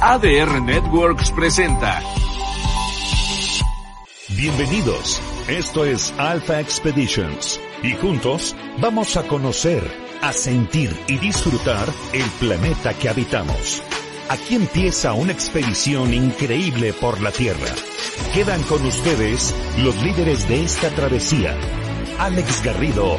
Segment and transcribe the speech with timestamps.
[0.00, 2.00] ADR Networks presenta.
[4.28, 9.82] Bienvenidos, esto es Alpha Expeditions y juntos vamos a conocer,
[10.22, 13.82] a sentir y disfrutar el planeta que habitamos.
[14.28, 17.74] Aquí empieza una expedición increíble por la Tierra.
[18.32, 19.52] Quedan con ustedes
[19.82, 21.56] los líderes de esta travesía,
[22.20, 23.16] Alex Garrido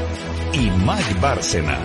[0.54, 1.78] y Mike Bárcena.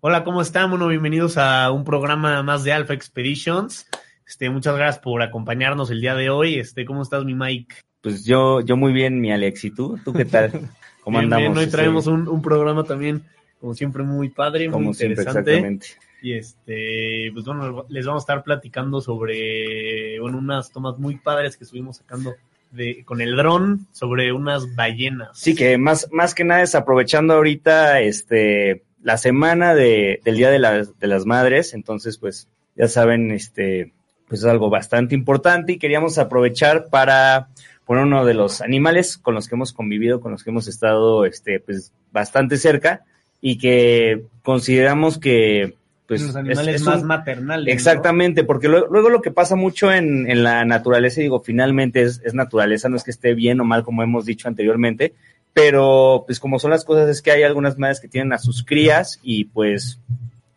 [0.00, 0.70] Hola, ¿cómo están?
[0.70, 3.88] Bueno, bienvenidos a un programa más de Alpha Expeditions.
[4.28, 6.58] Este, muchas gracias por acompañarnos el día de hoy.
[6.58, 7.76] Este, ¿cómo estás, mi Mike?
[8.02, 9.64] Pues yo, yo muy bien, mi Alex.
[9.64, 9.98] ¿Y tú?
[10.04, 10.50] ¿Tú qué tal?
[11.02, 11.42] ¿Cómo Bien, andamos?
[11.48, 13.22] bien, hoy Este, traemos un, un programa también,
[13.58, 15.50] como siempre, muy padre, muy Como siempre, interesante.
[15.52, 15.86] exactamente.
[16.20, 21.56] Y este, pues bueno, les vamos a estar platicando sobre, bueno, unas tomas muy padres
[21.56, 22.34] que estuvimos sacando
[22.72, 25.38] de, con el dron sobre unas ballenas.
[25.38, 30.50] Sí, que más, más que nada es aprovechando ahorita este, la semana de, del Día
[30.50, 31.72] de las, de las Madres.
[31.72, 33.92] Entonces, pues, ya saben, este,
[34.28, 37.48] pues es algo bastante importante y queríamos aprovechar para
[37.84, 41.24] poner uno de los animales con los que hemos convivido, con los que hemos estado,
[41.24, 43.04] este, pues, bastante cerca
[43.40, 45.74] y que consideramos que,
[46.06, 47.66] pues, los es- animales es más un- maternales.
[47.66, 47.72] ¿no?
[47.72, 52.02] Exactamente, porque luego, luego lo que pasa mucho en, en la naturaleza, y digo, finalmente
[52.02, 55.14] es, es naturaleza, no es que esté bien o mal, como hemos dicho anteriormente,
[55.54, 58.62] pero pues como son las cosas, es que hay algunas madres que tienen a sus
[58.64, 59.98] crías y pues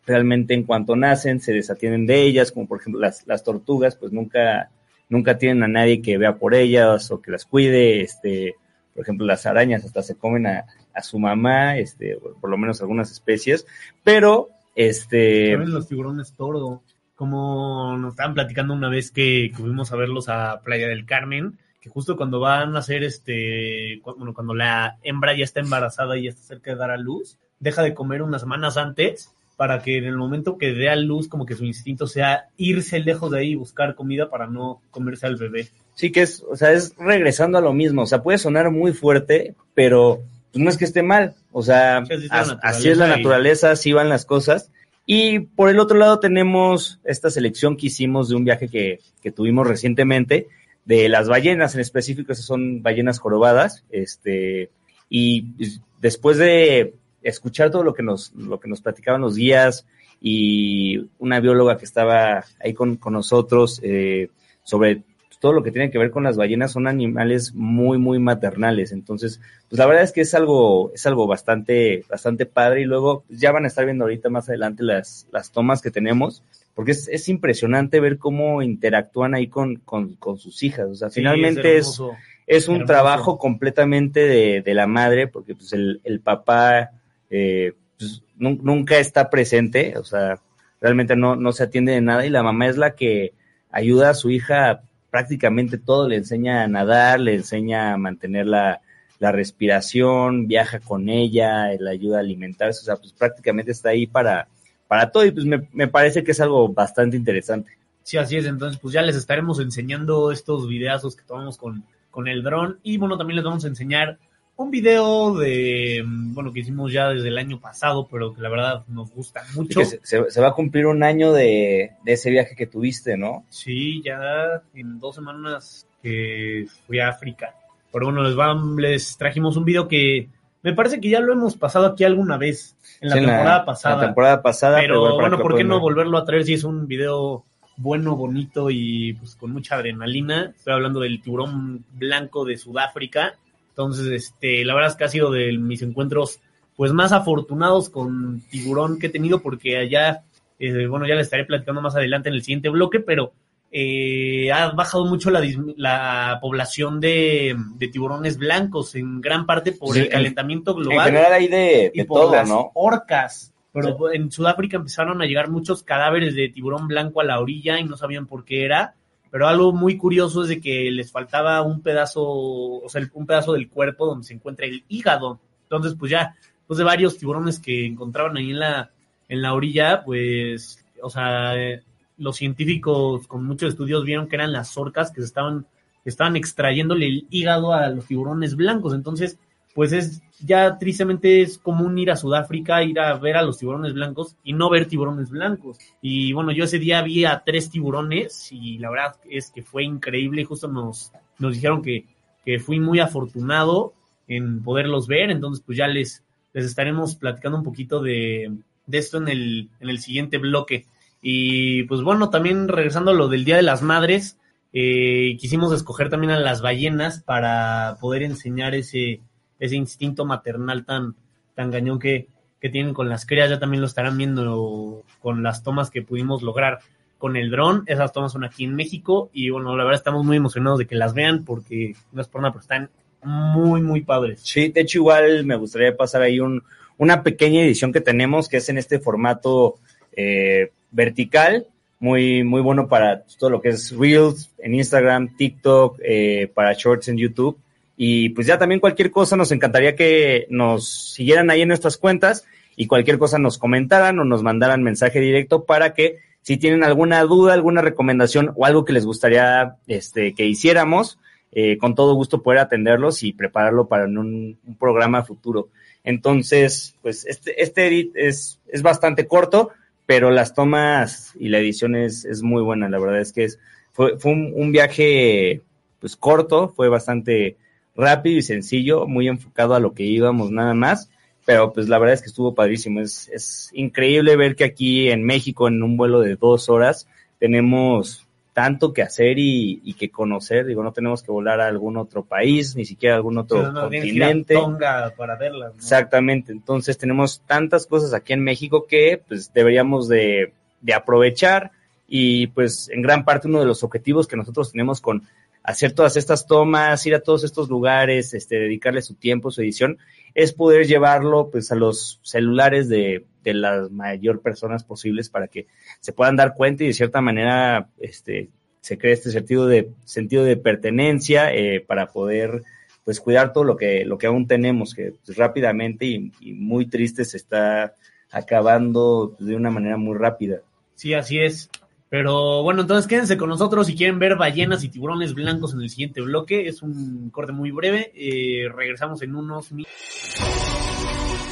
[0.06, 4.12] realmente en cuanto nacen se desatienden de ellas, como por ejemplo las, las tortugas, pues
[4.12, 4.70] nunca,
[5.08, 8.56] nunca tienen a nadie que vea por ellas o que las cuide, este,
[8.94, 12.80] por ejemplo las arañas hasta se comen a, a su mamá, este, por lo menos
[12.80, 13.66] algunas especies,
[14.02, 15.56] pero este...
[15.56, 16.82] Los tiburones toro,
[17.14, 21.58] como nos estaban platicando una vez que, que fuimos a verlos a Playa del Carmen,
[21.80, 26.24] que justo cuando van a hacer este, bueno, cuando la hembra ya está embarazada y
[26.24, 29.96] ya está cerca de dar a luz, deja de comer unas semanas antes para que
[29.98, 33.38] en el momento que dé a luz como que su instinto sea irse lejos de
[33.38, 35.68] ahí y buscar comida para no comerse al bebé.
[35.94, 38.02] Sí, que es, o sea, es regresando a lo mismo.
[38.02, 41.36] O sea, puede sonar muy fuerte, pero pues, no es que esté mal.
[41.52, 44.72] O sea, Sí, así es la as- así es la naturaleza, así van las cosas.
[45.06, 49.30] Y por el otro lado tenemos esta selección que hicimos de un viaje que, que
[49.30, 50.48] tuvimos recientemente,
[50.86, 53.84] de las ballenas en específico, esas son ballenas jorobadas.
[53.90, 54.70] Este,
[55.08, 59.86] y pues, después de escuchar todo lo que nos, lo que nos platicaban los guías
[60.20, 64.28] y una bióloga que estaba ahí con, con nosotros eh,
[64.62, 65.02] sobre
[65.42, 68.92] todo lo que tiene que ver con las ballenas son animales muy, muy maternales.
[68.92, 72.82] Entonces, pues la verdad es que es algo, es algo bastante, bastante padre.
[72.82, 76.44] Y luego ya van a estar viendo ahorita más adelante las, las tomas que tenemos,
[76.76, 80.86] porque es, es impresionante ver cómo interactúan ahí con, con, con sus hijas.
[80.88, 82.12] O sea, Sí, finalmente es, hermoso.
[82.46, 82.92] es un hermoso.
[82.92, 86.92] trabajo completamente de, de la madre, porque pues el, el papá
[87.32, 90.38] eh, pues, nun- nunca está presente, o sea,
[90.80, 93.32] realmente no, no se atiende de nada y la mamá es la que
[93.70, 98.80] ayuda a su hija prácticamente todo, le enseña a nadar, le enseña a mantener la,
[99.18, 104.06] la respiración, viaja con ella, la ayuda a alimentarse, o sea, pues prácticamente está ahí
[104.06, 104.48] para,
[104.88, 107.72] para todo y pues me, me parece que es algo bastante interesante.
[108.02, 108.46] Sí, así es.
[108.46, 112.80] Entonces, pues ya les estaremos enseñando estos videazos que tomamos con, con el dron.
[112.82, 114.18] Y bueno, también les vamos a enseñar
[114.62, 118.48] un video de, mm, bueno, que hicimos ya desde el año pasado, pero que la
[118.48, 119.80] verdad nos gusta mucho.
[119.80, 123.16] que se, se- se va a cumplir un año de, de ese viaje que tuviste,
[123.16, 123.44] ¿no?
[123.50, 127.54] Sí, ya en dos semanas que fui a África.
[127.92, 130.28] Pero bueno, les, vam- les trajimos un video que
[130.62, 133.96] me parece que ya lo hemos pasado aquí alguna vez, en la Sí, temporada pasada.
[133.96, 134.78] La temporada pasada.
[134.80, 135.82] pero para bueno, ¿por qué no ver.
[135.82, 137.44] volverlo a traer si es un video
[137.76, 140.52] bueno, bonito y pues con mucha adrenalina?
[140.56, 143.34] Estoy hablando del tiburón blanco de Sudáfrica.
[143.72, 146.40] Entonces, este, la verdad es que ha sido de mis encuentros
[146.76, 150.22] pues más afortunados con tiburón que he tenido porque allá,
[150.58, 153.32] eh, bueno, ya les estaré platicando más adelante en el siguiente bloque, pero
[153.70, 160.00] eh, ha bajado mucho la, población de, de tiburones blancos, en gran parte por Sí,
[160.00, 162.70] el en- calentamiento En global general hay de, y de por todo, las ¿no?
[162.74, 163.48] orcas.
[163.72, 167.84] Pero en Sudáfrica empezaron a llegar muchos cadáveres de tiburón blanco a la orilla y
[167.84, 168.94] no sabían por qué era.
[169.32, 173.54] Pero algo muy curioso es de que les faltaba un pedazo, o sea, un pedazo
[173.54, 175.40] del cuerpo donde se encuentra el hígado.
[175.62, 178.90] Entonces, pues ya, después de varios tiburones que encontraban ahí en la,
[179.30, 181.82] en la orilla, pues, o sea, eh,
[182.18, 185.64] los científicos con muchos estudios vieron que eran las orcas que se estaban,
[186.04, 188.92] que estaban extrayéndole el hígado a los tiburones blancos.
[188.92, 189.38] Entonces,
[189.74, 193.94] pues es ya tristemente es común ir a Sudáfrica, ir a ver a los tiburones
[193.94, 195.78] blancos y no ver tiburones blancos.
[196.00, 199.84] Y bueno, yo ese día vi a tres tiburones y la verdad es que fue
[199.84, 200.44] increíble.
[200.44, 202.06] Justo nos, nos dijeron que,
[202.44, 203.94] que fui muy afortunado
[204.26, 205.30] en poderlos ver.
[205.30, 208.52] Entonces, pues ya les, les estaremos platicando un poquito de,
[208.86, 210.86] de esto en el, en el siguiente bloque.
[211.22, 214.38] Y pues bueno, también regresando a lo del Día de las Madres,
[214.72, 219.20] eh, quisimos escoger también a las ballenas para poder enseñar ese,
[219.62, 221.14] ese instinto maternal tan,
[221.54, 222.26] tan gañón que,
[222.60, 223.48] que tienen con las crías.
[223.48, 226.80] Ya también lo estarán viendo con las tomas que pudimos lograr
[227.16, 227.84] con el dron.
[227.86, 230.96] Esas tomas son aquí en México y bueno, la verdad estamos muy emocionados de que
[230.96, 232.90] las vean porque no es por nada, pero están
[233.22, 234.40] muy, muy padres.
[234.42, 236.64] Sí, de hecho igual me gustaría pasar ahí un,
[236.98, 239.76] una pequeña edición que tenemos que es en este formato
[240.16, 241.68] eh, vertical,
[242.00, 247.06] muy, muy bueno para todo lo que es Reels en Instagram, TikTok, eh, para Shorts
[247.06, 247.56] en YouTube.
[248.04, 252.44] Y pues ya también cualquier cosa nos encantaría que nos siguieran ahí en nuestras cuentas
[252.74, 257.22] y cualquier cosa nos comentaran o nos mandaran mensaje directo para que si tienen alguna
[257.22, 261.20] duda, alguna recomendación o algo que les gustaría este, que hiciéramos,
[261.52, 265.68] eh, con todo gusto poder atenderlos y prepararlo para un, programa futuro.
[266.02, 269.70] Entonces, pues este, este edit es, es bastante corto,
[270.06, 272.88] pero las tomas y la edición es, es muy buena.
[272.88, 273.60] La verdad es que es,
[273.92, 275.60] fue, fue un, un, viaje
[276.00, 277.58] pues corto, fue bastante
[277.94, 281.10] rápido y sencillo, muy enfocado a lo que íbamos nada más
[281.44, 283.00] pero pues la verdad es que estuvo padrísimo.
[283.00, 287.08] Es, es increíble ver que aquí en México, en un vuelo de dos horas,
[287.38, 290.66] tenemos tanto que hacer y, y que conocer.
[290.66, 293.72] Digo, no tenemos que volar a algún otro país, ni siquiera a algún otro no,
[293.72, 294.54] no, continente.
[294.54, 295.72] Tonga para verlas.
[295.72, 295.78] ¿no?
[295.78, 296.52] Exactamente.
[296.52, 301.72] Entonces tenemos tantas cosas aquí en México que pues deberíamos de, de aprovechar
[302.06, 305.22] y pues en gran parte uno de los objetivos que nosotros tenemos con
[305.62, 309.98] hacer todas estas tomas, ir a todos estos lugares, este, dedicarle su tiempo, su edición,
[310.34, 315.66] es poder llevarlo pues a los celulares de, de las mayor personas posibles para que
[316.00, 318.48] se puedan dar cuenta y de cierta manera este,
[318.80, 322.62] se cree este sentido de, sentido de pertenencia eh, para poder
[323.04, 326.86] pues cuidar todo lo que, lo que aún tenemos, que pues, rápidamente y, y muy
[326.86, 327.94] triste se está
[328.30, 330.62] acabando de una manera muy rápida.
[330.94, 331.68] Sí, así es.
[332.12, 335.88] Pero bueno, entonces quédense con nosotros si quieren ver ballenas y tiburones blancos en el
[335.88, 336.68] siguiente bloque.
[336.68, 338.12] Es un corte muy breve.
[338.14, 339.94] Eh, regresamos en unos minutos.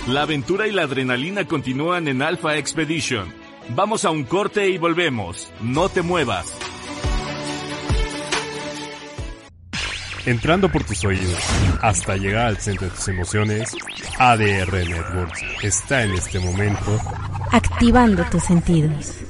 [0.06, 3.32] La aventura y la adrenalina continúan en Alpha Expedition.
[3.74, 5.50] Vamos a un corte y volvemos.
[5.62, 6.54] No te muevas.
[10.26, 11.42] Entrando por tus oídos
[11.80, 13.74] hasta llegar al centro de tus emociones,
[14.18, 17.00] ADR Networks está en este momento
[17.50, 19.29] activando tus sentidos.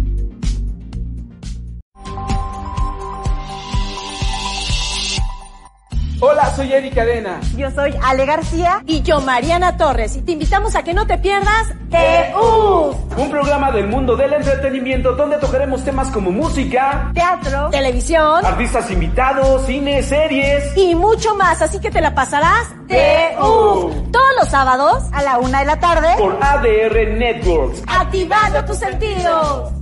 [6.23, 7.39] Hola, soy Eric Cadena.
[7.57, 8.83] Yo soy Ale García.
[8.85, 10.15] Y yo, Mariana Torres.
[10.15, 12.95] Y te invitamos a que no te pierdas TU.
[13.17, 19.65] Un programa del mundo del entretenimiento donde tocaremos temas como música, teatro, televisión, artistas invitados,
[19.65, 21.59] cine, series y mucho más.
[21.63, 24.07] Así que te la pasarás TU.
[24.11, 27.81] Todos los sábados a la una de la tarde por ADR Networks.
[27.87, 29.80] Activando tus sentidos.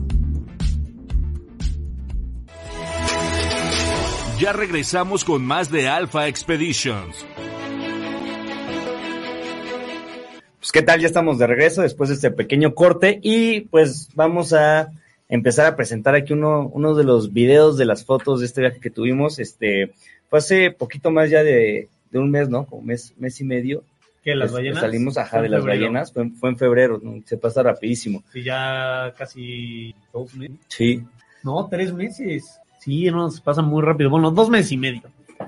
[4.39, 7.25] Ya regresamos con más de Alpha Expeditions.
[10.59, 14.53] Pues qué tal, ya estamos de regreso después de este pequeño corte y pues vamos
[14.53, 14.89] a
[15.27, 18.79] empezar a presentar aquí uno, uno de los videos de las fotos de este viaje
[18.79, 19.39] que tuvimos.
[19.39, 19.91] Este
[20.29, 22.65] fue hace poquito más ya de, de un mes, ¿no?
[22.65, 23.83] Como mes, mes y medio.
[24.23, 24.81] ¿Qué, las Pues, ballenas?
[24.81, 25.81] Salimos, ajá, ¿Fue de las febrero?
[25.81, 27.21] ballenas, fue, fue en febrero, ¿no?
[27.25, 28.23] se pasa rapidísimo.
[28.31, 30.57] Sí, ya casi dos meses.
[30.67, 31.03] Sí,
[31.43, 32.58] No, tres meses.
[32.79, 34.09] Sí, nos pasa muy rápido.
[34.09, 35.01] Bueno, dos meses y medio.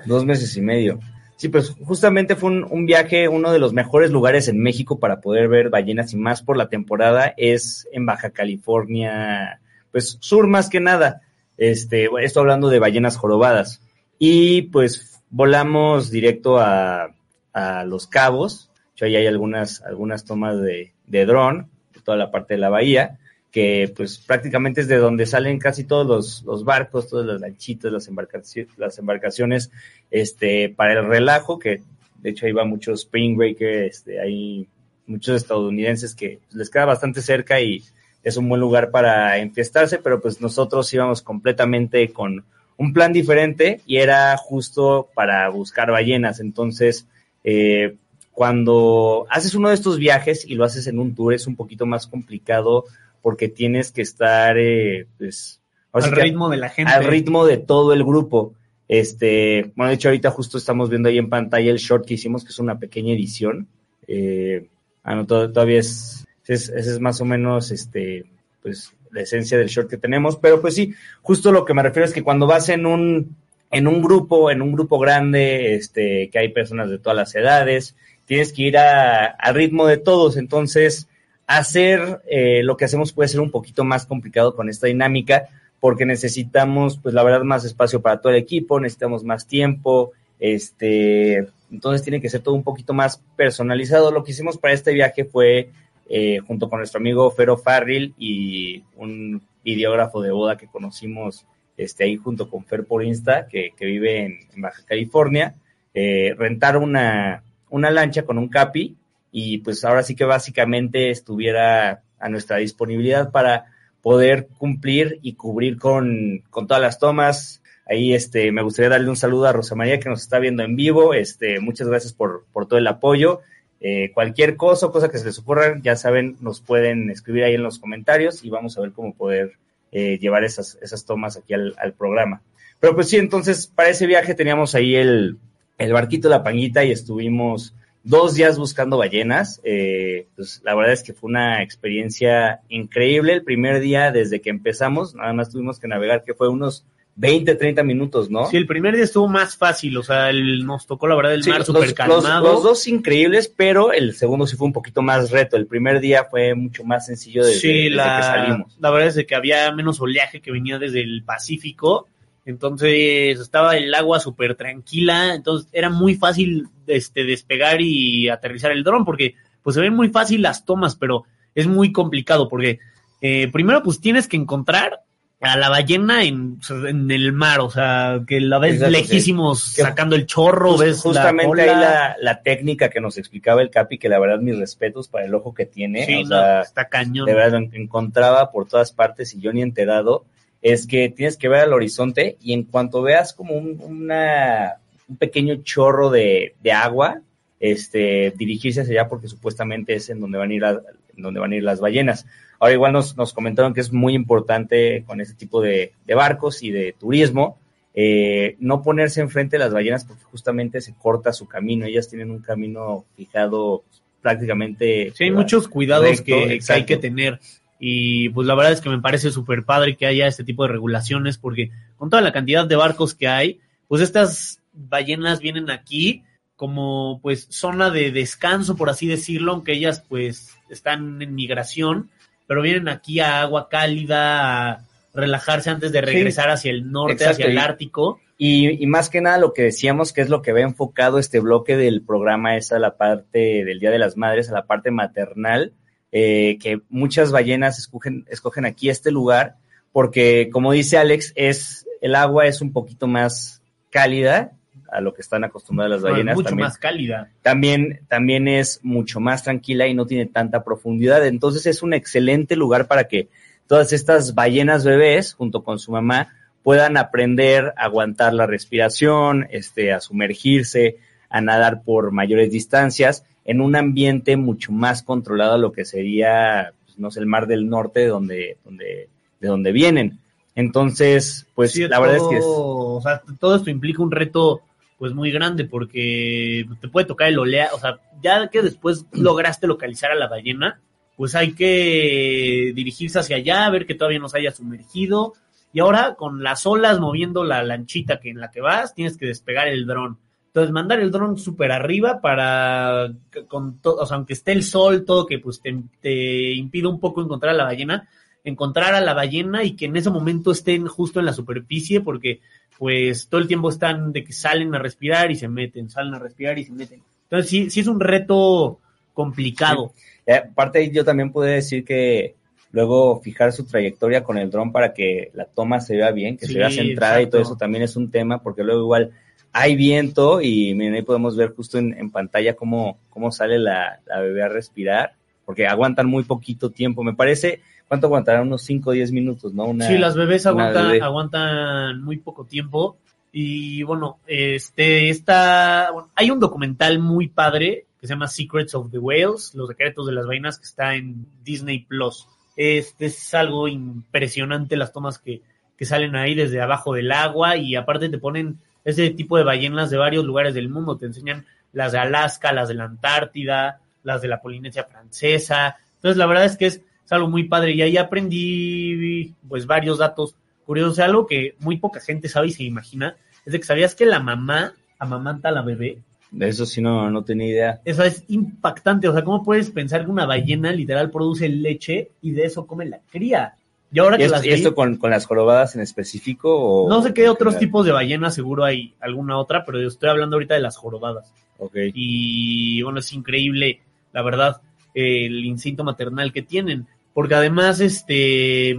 [0.06, 1.00] dos meses y medio.
[1.36, 5.20] Sí, pues justamente fue un, un viaje, uno de los mejores lugares en México para
[5.20, 9.60] poder ver ballenas y más por la temporada es en Baja California,
[9.90, 11.22] pues sur más que nada.
[11.56, 13.82] Este, esto hablando de ballenas jorobadas.
[14.18, 17.14] Y pues volamos directo a,
[17.52, 18.70] a Los Cabos.
[18.94, 22.68] Hecho, ahí hay algunas, algunas tomas de, de dron, de toda la parte de la
[22.68, 23.18] bahía.
[23.52, 27.92] Que pues prácticamente es de donde salen casi todos los, los barcos, todas las lanchitas,
[27.92, 29.70] las embarcaciones, las embarcaciones
[30.10, 31.82] este, para el relajo, que
[32.16, 34.66] de hecho ahí va muchos Spring Breaker, este, hay
[35.06, 37.84] muchos estadounidenses que les queda bastante cerca y
[38.24, 42.46] es un buen lugar para enfiestarse, pero pues nosotros íbamos completamente con
[42.78, 46.40] un plan diferente y era justo para buscar ballenas.
[46.40, 47.06] Entonces,
[47.44, 47.96] eh,
[48.30, 51.84] cuando haces uno de estos viajes y lo haces en un tour es un poquito
[51.84, 52.86] más complicado
[53.22, 55.60] porque tienes que estar, eh, pues,
[55.92, 56.92] al ritmo de la gente.
[56.92, 58.54] Al ritmo de todo el grupo.
[58.88, 62.44] Este, bueno, de hecho ahorita justo estamos viendo ahí en pantalla el short que hicimos,
[62.44, 63.68] que es una pequeña edición.
[64.06, 64.68] Eh,
[65.04, 68.26] ah, no, todavía es, es, es más o menos, este,
[68.62, 72.06] pues, la esencia del short que tenemos, pero pues sí, justo lo que me refiero
[72.06, 73.36] es que cuando vas en un,
[73.70, 77.94] en un grupo, en un grupo grande, este, que hay personas de todas las edades,
[78.24, 81.08] tienes que ir a, al ritmo de todos, entonces
[81.56, 85.48] hacer eh, lo que hacemos puede ser un poquito más complicado con esta dinámica,
[85.80, 91.48] porque necesitamos, pues la verdad, más espacio para todo el equipo, necesitamos más tiempo, este,
[91.70, 94.10] entonces tiene que ser todo un poquito más personalizado.
[94.10, 95.70] Lo que hicimos para este viaje fue
[96.08, 102.04] eh, junto con nuestro amigo Fero Farril y un videógrafo de boda que conocimos este,
[102.04, 105.54] ahí junto con Fer por Insta, que, vive en, Baja California,
[105.94, 108.96] eh, rentar una, una lancha con un capi
[109.32, 113.64] y pues ahora sí que básicamente estuviera a nuestra disponibilidad para
[114.02, 117.62] poder cumplir y cubrir con, con todas las tomas.
[117.86, 120.76] Ahí este, me gustaría darle un saludo a Rosa María que nos está viendo en
[120.76, 121.14] vivo.
[121.14, 123.40] Este, muchas gracias por, por todo el apoyo.
[123.80, 127.54] Eh, cualquier cosa o cosa que se les ocurra, ya saben, nos pueden escribir ahí
[127.54, 129.54] en los comentarios y vamos a ver cómo poder
[129.90, 132.42] eh, llevar esas, esas tomas aquí al, programa.
[132.78, 135.36] Pero pues sí, entonces para ese viaje teníamos ahí el,
[135.78, 137.74] el barquito La Panguita y estuvimos
[138.04, 139.60] dos días buscando ballenas.
[139.64, 143.32] Eh, pues la verdad es que fue una experiencia increíble.
[143.34, 147.54] El primer día desde que empezamos, nada más tuvimos que navegar, que fue unos 20,
[147.56, 148.46] 30 minutos, ¿no?
[148.46, 151.44] Sí, el primer día estuvo más fácil, o sea, el, nos tocó la verdad el
[151.46, 152.52] mar súper calmado.
[152.54, 155.56] Los, dos increíbles, pero el segundo sí fue un poquito más reto.
[155.56, 158.76] El primer día fue mucho más sencillo desde, sí, la, que salimos.
[158.80, 162.08] La verdad es que había menos oleaje que venía desde el Pacífico,
[162.44, 168.84] entonces estaba el agua súper tranquila, entonces era muy fácil este, despegar y aterrizar el
[168.84, 172.80] dron, porque pues se ven muy fácil las tomas, pero es muy complicado, porque
[173.20, 175.02] eh, primero pues tienes que encontrar
[175.42, 180.26] a la ballena en, en, el mar, o sea, que la ves lejísimos sacando el
[180.26, 184.38] chorro, ves justamente ahí la, la, técnica que nos explicaba el Capi, que la verdad
[184.38, 187.26] mis respetos para el ojo que tiene, sí, está cañón.
[187.26, 190.24] De verdad encontraba por todas partes y yo ni enterado,
[190.62, 194.76] es que tienes que ver al horizonte y en cuanto veas como un, una,
[195.08, 197.20] un pequeño chorro de, de, agua,
[197.58, 200.80] este, dirigirse hacia allá porque supuestamente es en donde van a ir, a,
[201.16, 202.26] donde van a ir las ballenas.
[202.60, 206.70] Ahora igual nos, nos comentaron que es muy importante con este tipo de, barcos y
[206.70, 207.58] de turismo
[207.94, 211.86] eh, no ponerse enfrente de las ballenas porque justamente se corta su camino.
[211.86, 213.82] Ellas tienen un camino fijado
[214.22, 215.12] prácticamente.
[215.14, 217.40] Sí, hay muchos cuidados que, hay que tener.
[217.84, 220.68] Y pues la verdad es que me parece súper padre que haya este tipo de
[220.68, 226.22] regulaciones porque con toda la cantidad de barcos que hay, pues estas ballenas vienen aquí
[226.54, 232.10] como pues zona de descanso, por así decirlo, aunque ellas pues están en migración
[232.52, 234.82] pero vienen aquí a agua cálida, a
[235.14, 238.20] relajarse antes de regresar hacia el norte, hacia el Ártico.
[238.36, 241.78] Y, más que nada lo que decíamos que es lo que ve enfocado este bloque
[241.78, 245.72] del programa es a la parte del Día de las Madres, a la parte maternal,
[246.12, 249.56] eh, que muchas ballenas escogen, escogen aquí este lugar
[249.92, 254.52] porque, como dice Alex, es el agua es un poquito más cálida
[254.90, 256.34] a lo que están acostumbradas las ballenas.
[256.36, 257.30] mucho más cálida.
[257.40, 261.26] También, también es mucho más tranquila y no tiene tanta profundidad.
[261.26, 263.28] Entonces es un excelente lugar para que
[263.66, 269.92] todas estas ballenas bebés, junto con su mamá, puedan aprender a aguantar la respiración, este,
[269.92, 270.98] a sumergirse,
[271.30, 276.72] a nadar por mayores distancias en un ambiente mucho más controlado a lo que sería,
[276.84, 279.08] pues, no sé, el Mar del Norte, donde, donde,
[279.40, 280.18] de donde vienen.
[280.54, 284.62] Entonces, pues la verdad es que O sea, todo esto implica un reto
[284.98, 289.66] pues muy grande porque te puede tocar el oleaje, o sea, ya que después lograste
[289.66, 290.80] localizar a la ballena,
[291.16, 295.34] pues hay que dirigirse hacia allá, ver que todavía no se haya sumergido.
[295.72, 299.26] Y ahora con las olas moviendo la lanchita que en la que vas, tienes que
[299.26, 300.18] despegar el dron.
[300.52, 303.10] Entonces, mandar el dron súper arriba para,
[303.48, 307.00] con todo, o sea, aunque esté el sol, todo que pues te, te impida un
[307.00, 308.06] poco encontrar a la ballena,
[308.44, 312.40] encontrar a la ballena y que en ese momento estén justo en la superficie, porque
[312.78, 316.18] pues todo el tiempo están de que salen a respirar y se meten, salen a
[316.18, 317.00] respirar y se meten.
[317.22, 318.78] Entonces sí, sí es un reto
[319.14, 319.94] complicado.
[320.26, 322.34] Eh, aparte yo también puedo decir que
[322.72, 326.46] luego fijar su trayectoria con el dron para que la toma se vea bien, que
[326.46, 329.12] Sí, se vea centrada y todo eso también es un tema, porque luego igual
[329.52, 334.00] hay viento y miren, ahí podemos ver justo en, en pantalla cómo, cómo sale la,
[334.06, 337.02] la bebé a respirar, porque aguantan muy poquito tiempo.
[337.02, 338.42] Me parece, ¿cuánto aguantará?
[338.42, 339.64] Unos 5 o 10 minutos, ¿no?
[339.64, 341.02] Una, sí, las bebés aguantan, bebé.
[341.02, 342.96] aguantan muy poco tiempo.
[343.30, 345.90] Y bueno, este está.
[345.92, 350.06] bueno, hay un documental muy padre que se llama Secrets of the Whales, Los secretos
[350.06, 352.26] de las ballenas, que está en Disney Plus.
[352.56, 355.40] Este es algo impresionante las tomas que,
[355.76, 359.90] que salen ahí desde abajo del agua y aparte te ponen ese tipo de ballenas
[359.90, 360.96] de varios lugares del mundo.
[360.96, 365.76] Te enseñan las de Alaska, las de la Antártida, las de la Polinesia Francesa.
[365.96, 369.98] Entonces, la verdad es que es, es algo muy padre y ahí aprendí pues varios
[369.98, 370.34] datos
[370.66, 370.98] curiosos.
[370.98, 374.20] Algo que muy poca gente sabe y se imagina es de que sabías que la
[374.20, 375.98] mamá amamanta a la bebé.
[376.30, 377.80] De eso sí no, no tenía idea.
[377.84, 379.06] Eso es impactante.
[379.06, 382.86] O sea, ¿cómo puedes pensar que una ballena literal produce leche y de eso come
[382.86, 383.54] la cría?
[383.92, 386.54] Y ahora ¿Y que esto, las y vi- esto con, con las jorobadas en específico?
[386.56, 387.68] O, no sé qué otros general?
[387.68, 391.32] tipos de ballenas, seguro hay alguna otra, pero yo estoy hablando ahorita de las jorobadas.
[391.58, 391.76] Ok.
[391.94, 393.82] Y bueno, es increíble,
[394.12, 394.60] la verdad,
[394.94, 398.78] el instinto maternal que tienen, porque además, este,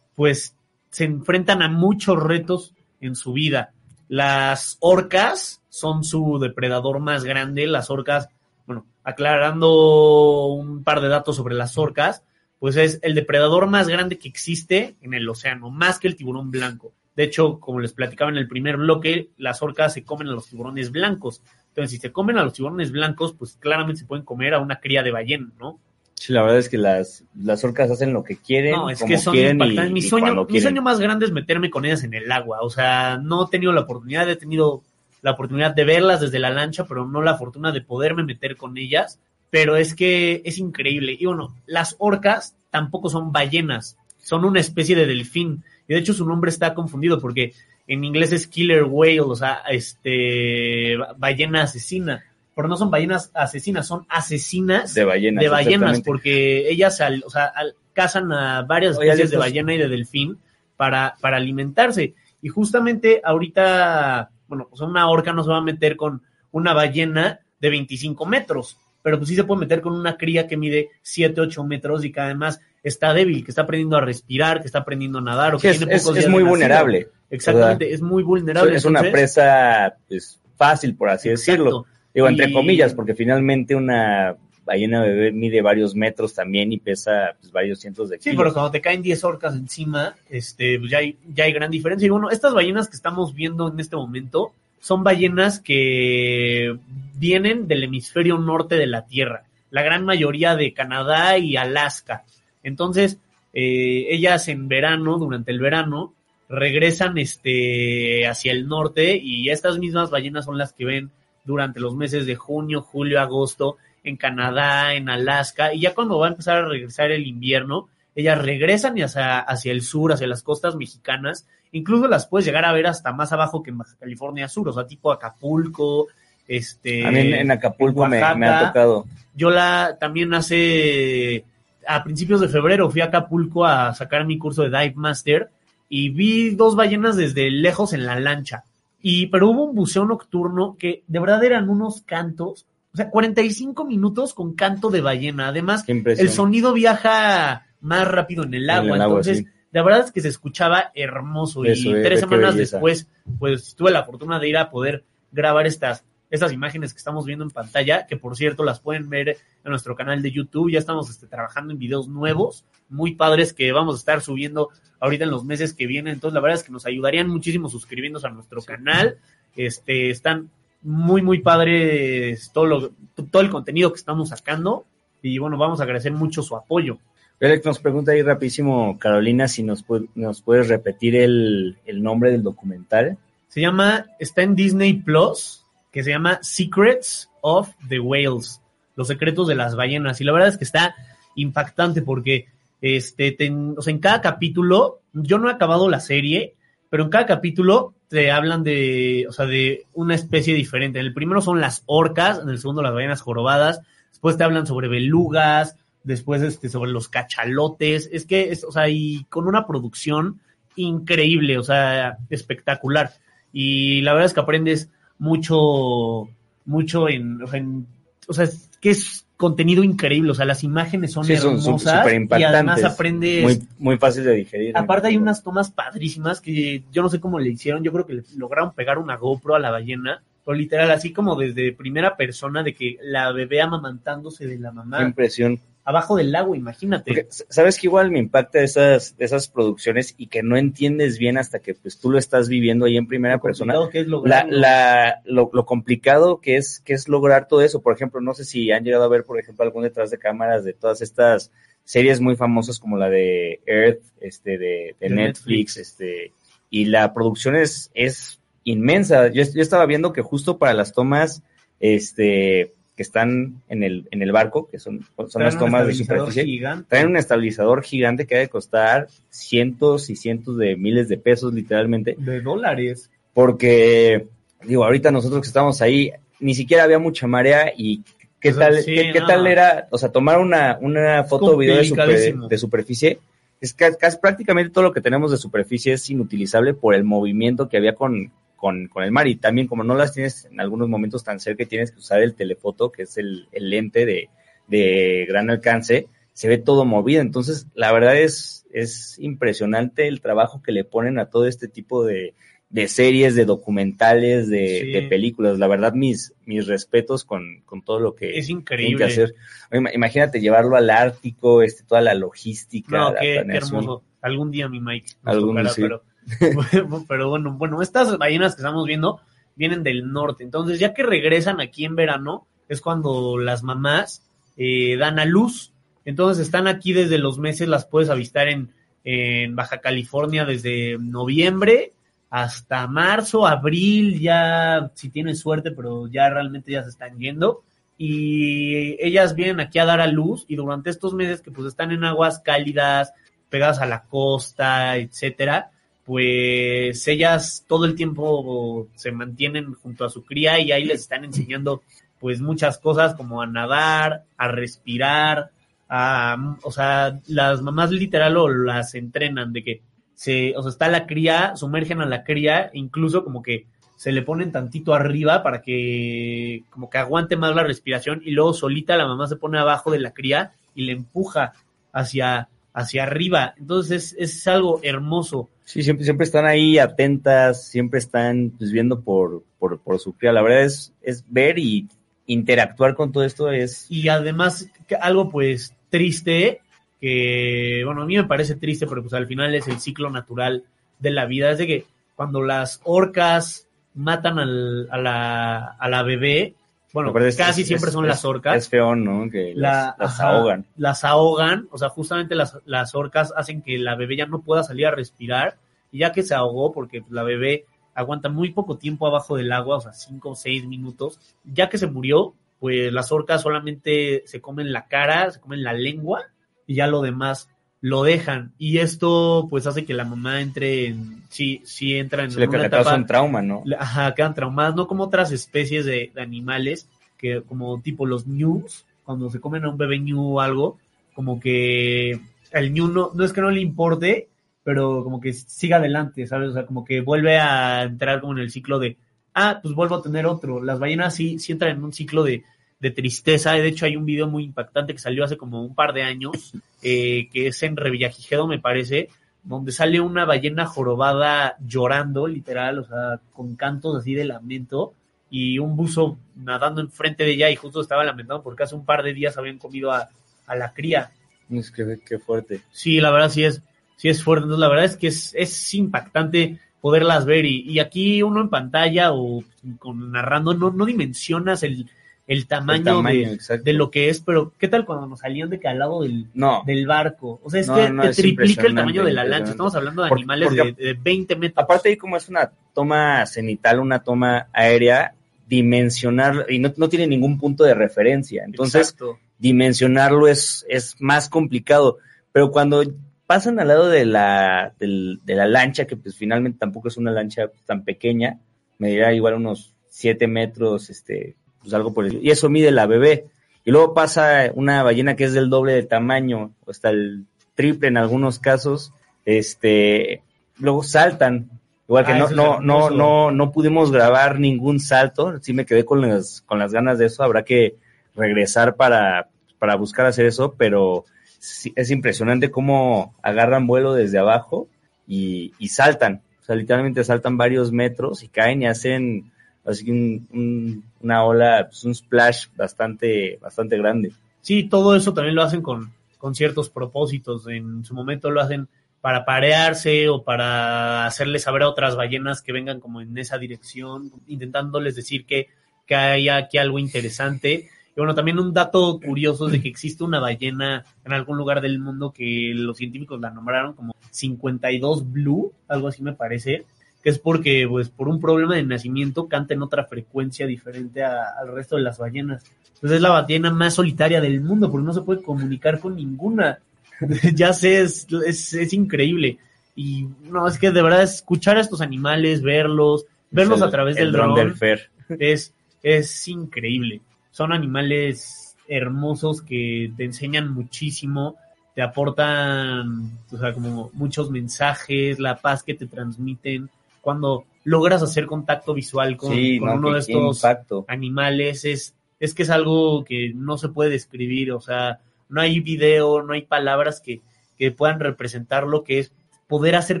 [0.14, 0.54] pues,
[0.90, 3.72] se enfrentan a muchos retos en su vida.
[4.08, 8.28] Las orcas son su depredador más grande, las orcas,
[8.66, 12.22] bueno, aclarando un par de datos sobre las orcas,
[12.62, 16.52] pues es el depredador más grande que existe en el océano, más que el tiburón
[16.52, 16.92] blanco.
[17.16, 20.46] De hecho, como les platicaba en el primer bloque, las orcas se comen a los
[20.46, 21.42] tiburones blancos.
[21.70, 24.78] Entonces, si se comen a los tiburones blancos, pues claramente se pueden comer a una
[24.78, 25.80] cría de ballena, ¿no?
[26.14, 29.08] Sí, la verdad es que las, las orcas hacen lo que quieren, No, es como
[29.10, 29.90] que son y- impactantes.
[29.92, 32.58] Mi sueño, mi sueño más grande es meterme con ellas en el agua.
[32.62, 34.84] O sea, no he tenido la oportunidad, he tenido
[35.20, 38.78] la oportunidad de verlas desde la lancha, pero no la fortuna de poderme meter con
[38.78, 39.18] ellas.
[39.52, 41.14] Pero es que es increíble.
[41.20, 45.62] Y bueno, las orcas tampoco son ballenas, son una especie de delfín.
[45.86, 47.52] Y de hecho su nombre está confundido porque
[47.86, 52.24] en inglés es killer whale, o sea, este ba- ballena asesina.
[52.56, 57.30] Pero no son ballenas asesinas, son asesinas De ballenas, de ballenas, porque ellas al- o
[57.30, 60.38] sea, al- cazan a varias Oye, especies de ballena y de delfín
[60.78, 62.14] para, para alimentarse.
[62.40, 66.22] Y justamente ahorita, bueno, pues una orca no se va a meter con
[66.52, 70.56] una ballena de 25 metros, pero pues sí se puede meter con una cría que
[70.56, 74.66] mide 7, 8 metros y que además está débil, que está aprendiendo a respirar, que
[74.66, 77.08] está aprendiendo a nadar o Sí, que es, tiene es- pocos es días muy vulnerable.
[77.30, 78.76] Exactamente, O sea, es muy vulnerable.
[78.76, 81.86] Es una presa pues, fácil, por así decirlo.
[82.14, 87.34] Digo, entre Y- comillas, porque finalmente una ballena bebé mide varios metros también y pesa
[87.40, 88.36] pues, varios cientos de Sí, kilos.
[88.42, 92.06] pero cuando te caen 10 orcas encima, este, pues ya hay, ya hay gran diferencia.
[92.06, 96.76] Y bueno, estas ballenas que estamos viendo en este momento son ballenas que
[97.14, 102.24] vienen del hemisferio norte de la Tierra, la gran mayoría de Canadá y Alaska.
[102.64, 103.20] Entonces,
[103.52, 106.14] eh, ellas en verano, durante el verano,
[106.48, 111.12] regresan este, hacia el norte y estas mismas ballenas son las que ven
[111.44, 116.26] durante los meses de junio, julio, agosto en Canadá, en Alaska, y ya cuando va
[116.26, 120.76] a empezar a regresar el invierno, ellas regresan hacia, hacia el sur, hacia las costas
[120.76, 124.68] mexicanas, incluso las puedes llegar a ver hasta más abajo que en Baja California Sur,
[124.68, 126.08] o sea, tipo Acapulco,
[126.46, 127.06] este...
[127.06, 128.38] A mí en, en Acapulco en me, Oaxaca.
[128.38, 129.06] me ha tocado.
[129.34, 131.44] Yo la también hace
[131.86, 135.50] a principios de febrero fui a Acapulco a sacar mi curso de Dive Master
[135.88, 138.64] y vi dos ballenas desde lejos en la lancha.
[139.00, 143.84] Y pero hubo un buceo nocturno que de verdad eran unos cantos, o sea, 45
[143.84, 145.48] minutos con canto de ballena.
[145.48, 149.46] Además, el sonido viaja más rápido en el En agua, el agua, entonces sí.
[149.70, 154.04] la verdad es que se escuchaba hermoso Eso, y tres semanas después pues tuve la
[154.04, 158.16] fortuna de ir a poder grabar estas estas imágenes que estamos viendo en pantalla, que
[158.16, 160.70] por cierto las pueden ver en nuestro canal de YouTube.
[160.70, 165.24] Ya estamos este, trabajando en videos nuevos, muy padres que vamos a estar subiendo ahorita
[165.24, 166.14] en los meses que vienen.
[166.14, 169.18] Entonces, la verdad es que nos ayudarían muchísimo suscribiéndose a nuestro canal.
[169.54, 170.48] Este, están
[170.80, 172.92] muy, muy padres todo, lo,
[173.30, 174.86] todo el contenido que estamos sacando.
[175.20, 176.96] Y bueno, vamos a agradecer mucho su apoyo.
[177.42, 182.30] Alex nos pregunta ahí rapidísimo, Carolina, si nos, pu- nos puedes repetir el, el nombre
[182.30, 183.18] del documental.
[183.48, 188.60] Se llama, está en Disney Plus, que se llama Secrets of the Whales,
[188.96, 190.20] los secretos de las ballenas.
[190.20, 190.94] Y la verdad es que está
[191.34, 192.46] impactante porque
[192.80, 196.54] este, ten- o sea, en cada capítulo, yo no he acabado la serie,
[196.90, 200.98] pero en cada capítulo te hablan de, o sea, de una especie diferente.
[201.00, 204.66] En el primero son las orcas, en el segundo las ballenas jorobadas, después te hablan
[204.66, 208.08] sobre belugas, después este, sobre los cachalotes.
[208.12, 210.40] Es que, es, o sea, y con una producción
[210.76, 213.12] increíble, o sea, espectacular.
[213.52, 216.28] Y la verdad es que aprendes mucho,
[216.64, 217.86] mucho en, o sea, en-
[218.28, 222.04] o sea, es que es contenido increíble, o sea, las imágenes son Sí, son hermosas
[222.04, 224.76] súper y además aprendes Muy, muy fácil de digerir.
[224.76, 228.14] Aparte hay unas tomas padrísimas que yo no sé cómo le hicieron, yo creo que
[228.14, 232.62] le lograron pegar una GoPro a la ballena, pero literal así como desde primera persona
[232.62, 235.58] de que la bebé amamantándose de la Qué mamá impresión.
[235.84, 237.10] Abajo del lago, imagínate.
[237.10, 241.58] Porque, sabes que igual me impacta esas, esas producciones y que no entiendes bien hasta
[241.58, 243.74] que pues tú lo estás viviendo ahí en primera persona.
[243.74, 247.82] complicado que es La, la, lo, lo complicado que es, que es lograr todo eso.
[247.82, 250.64] Por ejemplo, no sé si han llegado a ver, por ejemplo, algún detrás de cámaras
[250.64, 251.50] de todas estas
[251.84, 256.32] series muy famosas como la de Earth, este, de, de De Netflix, este,
[256.70, 259.28] y la producción es, es inmensa.
[259.28, 261.42] Yo, yo estaba viendo que justo para las tomas,
[261.80, 266.44] este, que están en el, en el barco, que son, son las tomas de superficie,
[266.44, 266.88] gigante.
[266.90, 271.54] traen un estabilizador gigante que ha de costar cientos y cientos de miles de pesos,
[271.54, 273.10] literalmente, de dólares.
[273.32, 274.26] porque,
[274.64, 278.02] digo, ahorita nosotros que estamos ahí, ni siquiera había mucha marea y
[278.40, 281.56] qué O sea, tal, sí, qué, tal era, o sea, tomar una, una foto o
[281.56, 282.48] video de, super- complicadísimo.
[282.48, 283.18] de superficie,
[283.62, 287.68] es que casi prácticamente todo lo que tenemos de superficie es inutilizable por el movimiento
[287.68, 290.88] que había con, con, con el mar y también como no las tienes en algunos
[290.88, 294.30] momentos tan cerca, tienes que usar el telefoto, que es el, el lente de,
[294.66, 297.22] de gran alcance, se ve todo movido.
[297.22, 302.04] Entonces, la verdad es, es impresionante el trabajo que le ponen a todo este tipo
[302.04, 302.34] de,
[302.72, 304.92] de series, de documentales, de, Sí.
[304.92, 305.58] de películas.
[305.58, 308.96] La verdad, mis, mis respetos con, con todo lo que Es increíble.
[308.96, 309.34] que hacer.
[309.70, 312.96] Ima- Imagínate llevarlo al Ártico, este, toda la logística.
[312.96, 314.02] No, la qué, hermoso.
[314.22, 315.12] Algún día mi Mike.
[315.22, 315.82] nos Algún- tocará, sí.
[315.82, 316.02] pero,
[317.08, 319.20] pero bueno, bueno, estas ballenas que estamos viendo
[319.54, 320.42] vienen del norte.
[320.42, 324.22] Entonces, ya que regresan aquí en verano, es cuando las mamás
[324.56, 325.72] eh, dan a luz.
[326.06, 328.70] Entonces, están aquí desde los meses, las puedes avistar en,
[329.04, 331.92] en Baja California desde noviembre
[332.32, 337.62] hasta marzo, abril, ya si tienes suerte, pero ya realmente ya se están yendo.
[337.98, 341.92] Y ellas vienen aquí a dar a luz y durante estos meses que pues están
[341.92, 343.12] en aguas cálidas,
[343.50, 345.72] pegadas a la costa, etcétera,
[346.06, 351.26] pues ellas todo el tiempo se mantienen junto a su cría y ahí les están
[351.26, 351.82] enseñando
[352.18, 355.50] pues muchas cosas como a nadar, a respirar,
[355.86, 359.82] a, o sea, las mamás literal o las entrenan de que
[360.14, 364.22] se, o sea, está la cría, sumergen a la cría, incluso como que se le
[364.22, 369.06] ponen tantito arriba para que como que aguante más la respiración y luego solita la
[369.06, 371.52] mamá se pone abajo de la cría y le empuja
[371.92, 373.54] hacia, hacia arriba.
[373.58, 375.50] Entonces es, es algo hermoso.
[375.64, 380.32] Sí, siempre, siempre están ahí atentas, siempre están pues, viendo por, por, por su cría.
[380.32, 381.88] La verdad es, es ver y
[382.26, 383.86] interactuar con todo esto es...
[383.88, 384.68] Y además
[385.00, 386.61] algo pues triste,
[387.02, 390.62] que bueno, a mí me parece triste, pero pues al final es el ciclo natural
[391.00, 391.50] de la vida.
[391.50, 396.54] Es de que cuando las orcas matan al- a, la, a la bebé,
[396.92, 398.56] bueno, es- casi es- siempre son es- las orcas.
[398.56, 399.28] Es feo, ¿no?
[399.28, 400.66] Que la- las, las ajá, ahogan.
[400.76, 404.62] Las ahogan, o sea, justamente las, las orcas hacen que la bebé ya no pueda
[404.62, 405.56] salir a respirar,
[405.90, 409.78] y ya que se ahogó, porque la bebé aguanta muy poco tiempo abajo del agua,
[409.78, 414.40] o sea, cinco o seis minutos, ya que se murió, pues las orcas solamente se
[414.40, 416.22] comen la cara, se comen la lengua,
[416.72, 417.48] y ya lo demás
[417.80, 418.52] lo dejan.
[418.58, 422.46] Y esto, pues, hace que la mamá entre en, sí, sí entra en Se le
[422.46, 423.62] una causa etapa un trauma, ¿no?
[423.64, 428.26] le- Ajá, quedan traumadas, no como otras especies de, de animales, que como tipo los
[428.26, 430.78] ñus, cuando se comen a un bebé ñu o algo,
[431.14, 432.20] como que
[432.52, 434.28] el ñu no, no es que no le importe,
[434.64, 436.50] pero como que siga adelante, ¿sabes?
[436.50, 438.96] O sea, como que vuelve a entrar como en el ciclo de,
[439.34, 440.62] ah, pues vuelvo a tener otro.
[440.62, 442.44] Las ballenas sí, sí entran en un ciclo de,
[442.82, 443.52] de tristeza.
[443.52, 446.52] De hecho, hay un video muy impactante que salió hace como un par de años,
[446.82, 449.08] eh, que es en Revillagigedo, me parece,
[449.44, 454.94] donde sale una ballena jorobada llorando, literal, o sea, con cantos así de lamento,
[455.30, 459.04] y un buzo nadando enfrente de ella y justo estaba lamentando porque hace un par
[459.04, 460.08] de días habían comido a,
[460.46, 461.12] a la cría.
[461.50, 462.62] Es que qué fuerte.
[462.72, 463.62] Sí, la verdad sí es,
[463.96, 464.42] sí es fuerte.
[464.42, 468.48] Entonces, la verdad es que es, es impactante poderlas ver y, y aquí uno en
[468.48, 469.44] pantalla o
[469.78, 471.88] con narrando no, no dimensionas el,
[472.26, 475.50] el tamaño, El tamaño, de, de lo que es, pero ¿qué tal cuando nos salían
[475.50, 476.62] de que al lado del, No.
[476.64, 477.40] del barco?
[477.42, 479.50] O sea, es No, que no, te es triplica el tamaño de la lancha.
[479.50, 481.62] Estamos hablando de animales porque- de, de 20 metros.
[481.64, 485.14] Aparte ahí como es una toma cenital, una toma aérea,
[485.48, 488.44] dimensionar, y no, no tiene ningún punto de referencia.
[488.44, 489.18] Entonces, Exacto.
[489.38, 491.98] dimensionarlo es, es más complicado.
[492.32, 492.82] Pero cuando
[493.26, 497.10] pasan al lado de la, del- de la lancha, que pues finalmente tampoco es una
[497.10, 498.38] lancha tan pequeña,
[498.78, 503.26] medirá igual unos 7 metros, este, pues algo por el, y eso mide la bebé.
[503.64, 507.88] Y luego pasa una ballena que es del doble de tamaño, o hasta el triple
[507.88, 508.92] en algunos casos,
[509.24, 510.22] este,
[510.58, 511.48] luego saltan.
[511.88, 515.84] Igual que Ah, no, no, no, no, no pudimos grabar ningún salto, sí me quedé
[515.84, 517.76] con las, con las ganas de eso, habrá que
[518.14, 521.04] regresar para, para buscar hacer eso, pero
[521.38, 524.68] sí, es impresionante cómo agarran vuelo desde abajo
[525.06, 526.22] y, y saltan.
[526.40, 529.30] O sea, literalmente saltan varios metros y caen y hacen
[529.64, 534.12] así un- una ola, pues un splash bastante, bastante grande.
[534.40, 537.46] Sí, todo eso también lo hacen con, con ciertos propósitos.
[537.48, 538.68] En su momento lo hacen
[539.00, 544.12] para parearse o para hacerles saber a otras ballenas que vengan como en esa dirección,
[544.28, 545.48] intentándoles decir que,
[545.86, 547.68] que hay aquí algo interesante.
[547.94, 551.60] Y bueno, también un dato curioso es de que existe una ballena en algún lugar
[551.60, 556.64] del mundo que los científicos la nombraron como 52 Blue, algo así me parece,
[557.02, 561.30] que es porque pues por un problema de nacimiento canta en otra frecuencia diferente a-
[561.40, 562.44] al resto de las ballenas.
[562.80, 566.58] Pues es la ballena más solitaria del mundo, porque no se puede comunicar con ninguna.
[567.34, 569.38] ya sé, es, es, es increíble.
[569.74, 573.96] Y no, es que de verdad escuchar a estos animales, verlos, verlos El- a través
[573.96, 574.90] el del dron dron, del Fer.
[575.18, 577.00] es, es increíble.
[577.30, 581.36] Son animales hermosos que te enseñan muchísimo,
[581.74, 586.68] te aportan, o sea, como muchos mensajes, la paz que te transmiten.
[587.02, 590.86] Cuando logras hacer contacto visual con, Sí, con no, uno de estos impacto.
[590.88, 595.60] animales, es, es que es algo que no se puede describir, o sea, no hay
[595.60, 597.20] video, no hay palabras que,
[597.58, 599.12] que puedan representar lo que es
[599.48, 600.00] poder hacer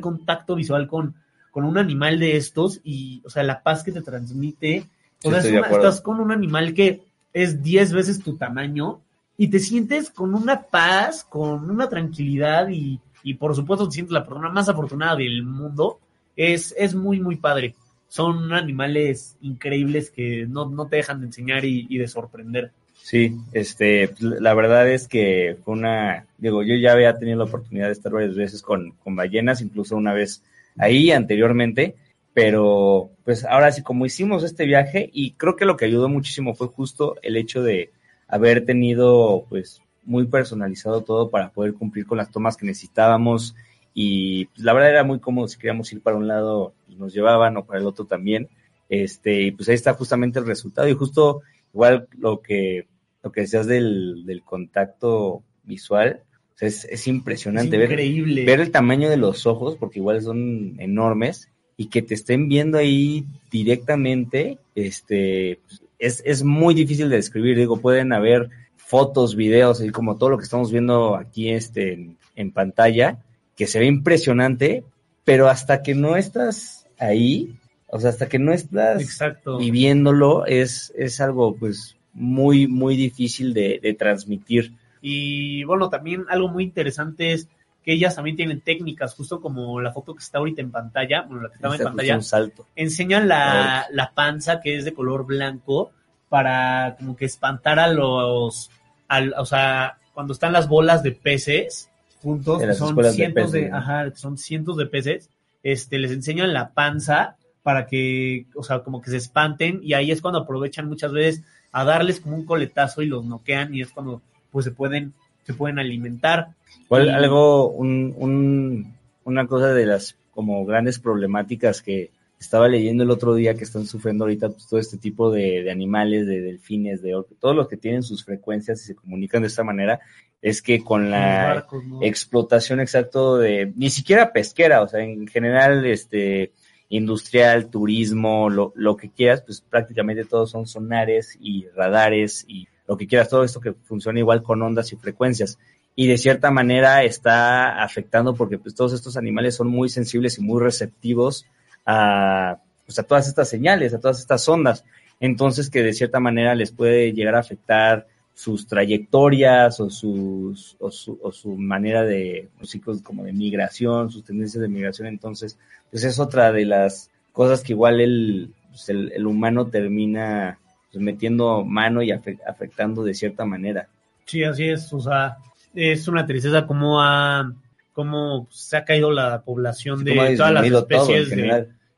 [0.00, 1.14] contacto visual con,
[1.50, 4.86] con un animal de estos y, o sea, la paz que te transmite.
[5.24, 9.00] O sea, es una- estás con un animal que es 10 veces tu tamaño
[9.38, 14.12] y te sientes con una paz, con una tranquilidad y, y por supuesto te sientes
[14.12, 15.98] la persona más afortunada del mundo.
[16.36, 17.74] Es, es muy, muy padre.
[18.08, 22.72] Son animales increíbles que no, no te dejan de enseñar y, de sorprender.
[23.02, 27.86] Sí, este, la verdad es que fue una, digo, yo ya había tenido la oportunidad
[27.86, 30.42] de estar varias veces con, con ballenas, incluso una vez
[30.78, 31.96] ahí anteriormente,
[32.34, 36.54] pero pues ahora sí, como hicimos este viaje, y creo que lo que ayudó muchísimo
[36.54, 37.90] fue justo el hecho de
[38.28, 43.54] haber tenido pues muy personalizado todo para poder cumplir con las tomas que necesitábamos
[43.94, 47.12] y pues, la verdad era muy cómodo si queríamos ir para un lado pues, nos
[47.12, 48.48] llevaban o para el otro también.
[48.88, 50.88] Este y pues ahí está justamente el resultado.
[50.88, 52.86] Y justo igual lo que
[53.22, 56.22] lo que decías del, del contacto visual
[56.54, 60.20] o sea, es, es impresionante Es ver ver el tamaño de los ojos porque igual
[60.22, 67.08] son enormes y que te estén viendo ahí directamente este pues, es, es muy difícil
[67.08, 67.56] de describir.
[67.56, 72.16] Digo pueden haber fotos videos así como todo lo que estamos viendo aquí este en,
[72.34, 73.18] en pantalla
[73.62, 74.84] que se ve impresionante
[75.24, 77.54] pero hasta que no estás ahí
[77.86, 79.58] o sea hasta que no estás Exacto.
[79.58, 84.72] viviéndolo es es algo pues muy muy difícil de, de transmitir.
[85.00, 87.48] Y bueno, también algo muy interesante es
[87.84, 91.42] que ellas también tienen técnicas, justo como la foto que está ahorita en pantalla, bueno,
[91.42, 92.66] la que estaba en pantalla, un salto.
[92.76, 95.90] enseñan la, la panza que es de color blanco
[96.28, 98.70] para como que espantar a los,
[99.08, 101.90] al, o sea, cuando están las bolas de peces
[102.22, 105.28] juntos, que son cientos de, peces, ajá, son cientos de peces,
[105.62, 110.10] este, les enseñan la panza para que, o sea, como que se espanten y ahí
[110.10, 113.90] es cuando aprovechan muchas veces a darles como un coletazo y los noquean y es
[113.90, 115.12] cuando pues se pueden,
[115.44, 116.48] se pueden alimentar.
[116.90, 122.10] Y- algo, un, un- una cosa de las como grandes problemáticas que
[122.42, 125.70] estaba leyendo el otro día que están sufriendo ahorita pues, todo este tipo de, de
[125.70, 129.62] animales, de delfines, de todos los que tienen sus frecuencias y se comunican de esta
[129.62, 130.00] manera,
[130.40, 132.02] es que con la barcos, ¿no?
[132.02, 136.52] explotación exacto de, ni siquiera pesquera, o sea, en general, este,
[136.88, 142.96] industrial, turismo, lo, lo que quieras, pues prácticamente todos son sonares y radares y lo
[142.96, 145.60] que quieras, todo esto que funciona igual con ondas y frecuencias.
[145.94, 150.42] Y de cierta manera está afectando porque pues todos estos animales son muy sensibles y
[150.42, 151.46] muy receptivos
[151.86, 154.84] a, pues, a todas estas señales, a todas estas ondas.
[155.20, 160.90] Entonces que de cierta manera les puede llegar a afectar sus trayectorias o, sus, o,
[160.90, 165.06] su, o su manera de, los ciclos como de migración, sus tendencias de migración.
[165.06, 165.58] Entonces,
[165.90, 170.58] pues es otra de las cosas que igual el, pues, el, humano termina
[170.90, 173.88] pues, metiendo mano y afe- afectando de cierta manera.
[174.24, 174.92] Sí, así es.
[174.92, 175.36] O sea,
[175.74, 177.52] es una tristeza cómo ha,
[177.92, 181.42] cómo se ha caído la población de todas las especies de-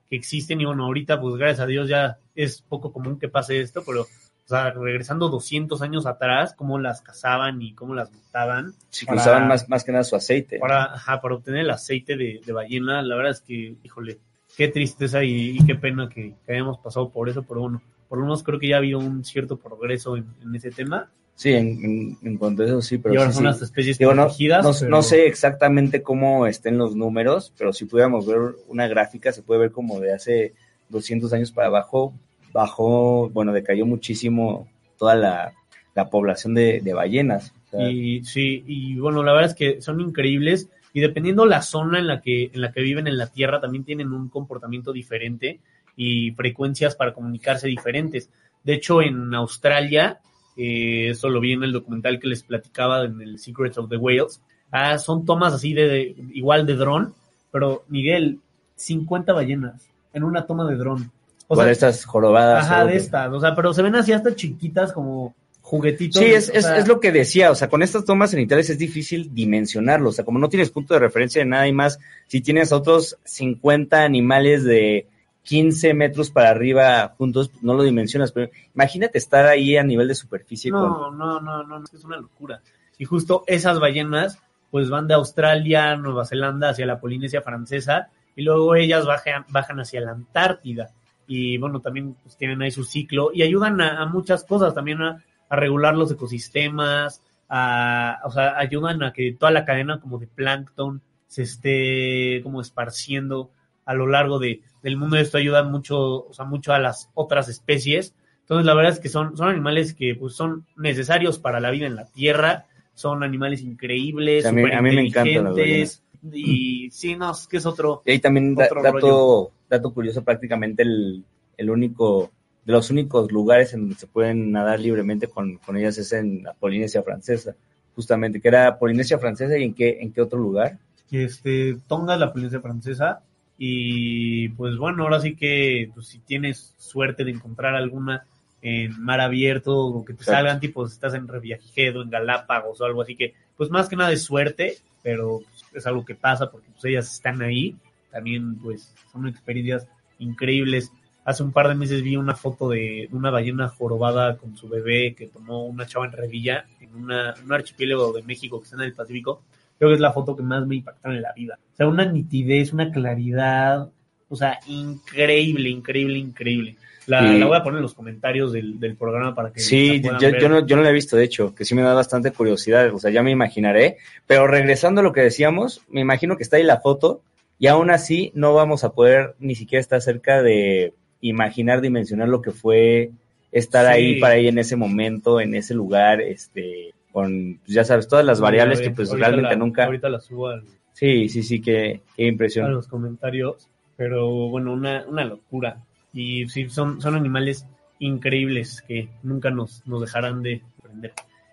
[0.08, 0.60] que existen.
[0.60, 4.02] Y bueno, ahorita, pues gracias a Dios ya es poco común que pase esto, pero,
[4.02, 4.06] o
[4.48, 8.74] sea, regresando 200 años atrás, cómo las cazaban y cómo las mataban.
[8.90, 10.58] Sí, para- usaban más, más que nada su aceite.
[10.58, 13.00] Para, ajá, para obtener el aceite de, de ballena.
[13.02, 14.18] La verdad es que, híjole,
[14.56, 18.18] qué tristeza y, y qué pena que, que hayamos pasado por eso, pero bueno, por
[18.18, 21.08] lo menos creo que ya ha habido un cierto progreso en, en ese tema.
[21.36, 23.46] Sí, en, cuanto a eso sí, pero y ahora sí, son sí.
[23.48, 24.64] las especies Digo, no, protegidas.
[24.64, 29.32] no, pero- no sé exactamente cómo estén los números, pero si pudiéramos ver una gráfica,
[29.32, 30.54] se puede ver como de hace
[30.90, 32.14] 200 años para abajo,
[32.52, 35.52] bajó, bueno, decayó muchísimo toda la,
[35.94, 37.52] la población de, de ballenas.
[37.66, 41.62] O sea, Y sí, y bueno, la verdad es que son increíbles y dependiendo la
[41.62, 44.92] zona en la que en la que viven en la Tierra también tienen un comportamiento
[44.92, 45.58] diferente
[45.96, 48.30] y frecuencias para comunicarse diferentes.
[48.62, 50.20] De hecho, en Australia,
[50.56, 53.96] eh, eso lo vi en el documental que les platicaba en el Secrets of the
[53.96, 54.40] Whales,
[54.70, 57.14] ah, son tomas así de, de- igual de dron,
[57.50, 58.38] pero Miguel,
[58.76, 61.10] 50 ballenas en una toma de dron.
[61.46, 62.64] O sea, estas jorobadas.
[62.64, 66.22] ajá, de estas, o sea, pero se ven así hasta chiquitas como juguetitos.
[66.22, 68.70] Sí, es, o es, sea, es lo que decía, o sea, con estas tomas cenitales
[68.70, 71.98] es difícil dimensionarlo, o sea, como no tienes punto de referencia de nada y más,
[72.26, 75.06] si tienes otros 50 animales de
[75.44, 80.14] 15 metros para arriba juntos, no lo dimensionas, pero imagínate estar ahí a nivel de
[80.14, 80.80] superficie con...
[80.80, 82.60] No, no, no, no, no, es una locura.
[82.98, 84.38] Y justo esas ballenas,
[84.70, 89.80] pues van de Australia, Nueva Zelanda hacia la Polinesia francesa y luego ellas bajan, bajan
[89.80, 90.90] hacia la Antártida.
[91.26, 95.02] Y bueno, también pues, tienen ahí su ciclo y ayudan a, a muchas cosas, también
[95.02, 100.18] a, a regular los ecosistemas, a, o sea, ayudan a que toda la cadena como
[100.18, 103.50] de plancton se esté como esparciendo
[103.84, 105.16] a lo largo de, del mundo.
[105.16, 108.14] Esto ayuda mucho, o sea, mucho a las otras especies.
[108.40, 111.86] Entonces, la verdad es que son, son animales que pues, son necesarios para la vida
[111.86, 116.90] en la Tierra, son animales increíbles, A mí- a mí me encantan las superinteligentes, Y
[116.90, 118.02] sí, no, es que es otro.
[118.04, 119.50] Y ahí también da- otro dato, rollo.
[119.68, 121.24] dato curioso, prácticamente el,
[121.56, 122.30] el único,
[122.64, 126.42] de los únicos lugares en donde se pueden nadar libremente con, con ellas es en
[126.42, 127.54] la Polinesia francesa,
[127.94, 130.78] justamente, que era Polinesia francesa y en qué, en qué otro lugar.
[131.10, 133.22] este, Tonga es la Polinesia francesa
[133.56, 138.26] y pues bueno, ahora sí que pues, si tienes suerte de encontrar alguna
[138.62, 140.38] en mar abierto o que te Exacto.
[140.38, 143.96] salgan tipo si estás en Reviajedo, en Galápagos o algo así que pues más que
[143.96, 147.76] nada es suerte, pero pues, es algo que pasa porque pues ellas están ahí,
[148.10, 149.86] también pues son experiencias
[150.18, 150.90] increíbles.
[151.24, 155.14] Hace un par de meses vi una foto de una ballena jorobada con su bebé
[155.14, 158.82] que tomó una chava en Revilla, en una, un archipiélago de México que está en
[158.82, 159.42] el Pacífico.
[159.78, 161.58] Creo que es la foto que más me impactaron en la vida.
[161.72, 163.88] O sea, una nitidez, una claridad,
[164.28, 166.76] o sea, increíble, increíble, increíble.
[167.06, 167.38] La, Sí.
[167.38, 170.30] la voy a poner en los comentarios del, del programa para que Sí, la yo,
[170.38, 172.94] yo no, yo no lo he visto, de hecho, que sí me da bastante curiosidad,
[172.94, 176.56] o sea, ya me imaginaré, pero regresando a lo que decíamos, me imagino que está
[176.56, 177.20] ahí la foto
[177.58, 182.40] y aún así no vamos a poder ni siquiera estar cerca de imaginar, dimensionar lo
[182.40, 183.10] que fue
[183.52, 183.92] estar Sí.
[183.92, 188.26] ahí para ahí en ese momento, en ese lugar, este, con, pues, ya sabes, todas
[188.26, 189.84] las variables A que pues ahorita realmente la- nunca...
[189.86, 192.72] Ahorita la subo al, Sí, sí, sí, qué, qué a impresión.
[192.72, 195.78] los comentarios, pero bueno, una, una locura.
[196.12, 197.66] Y sí, son, son animales
[198.00, 201.12] increíbles que nunca nos, nos dejarán de aprender.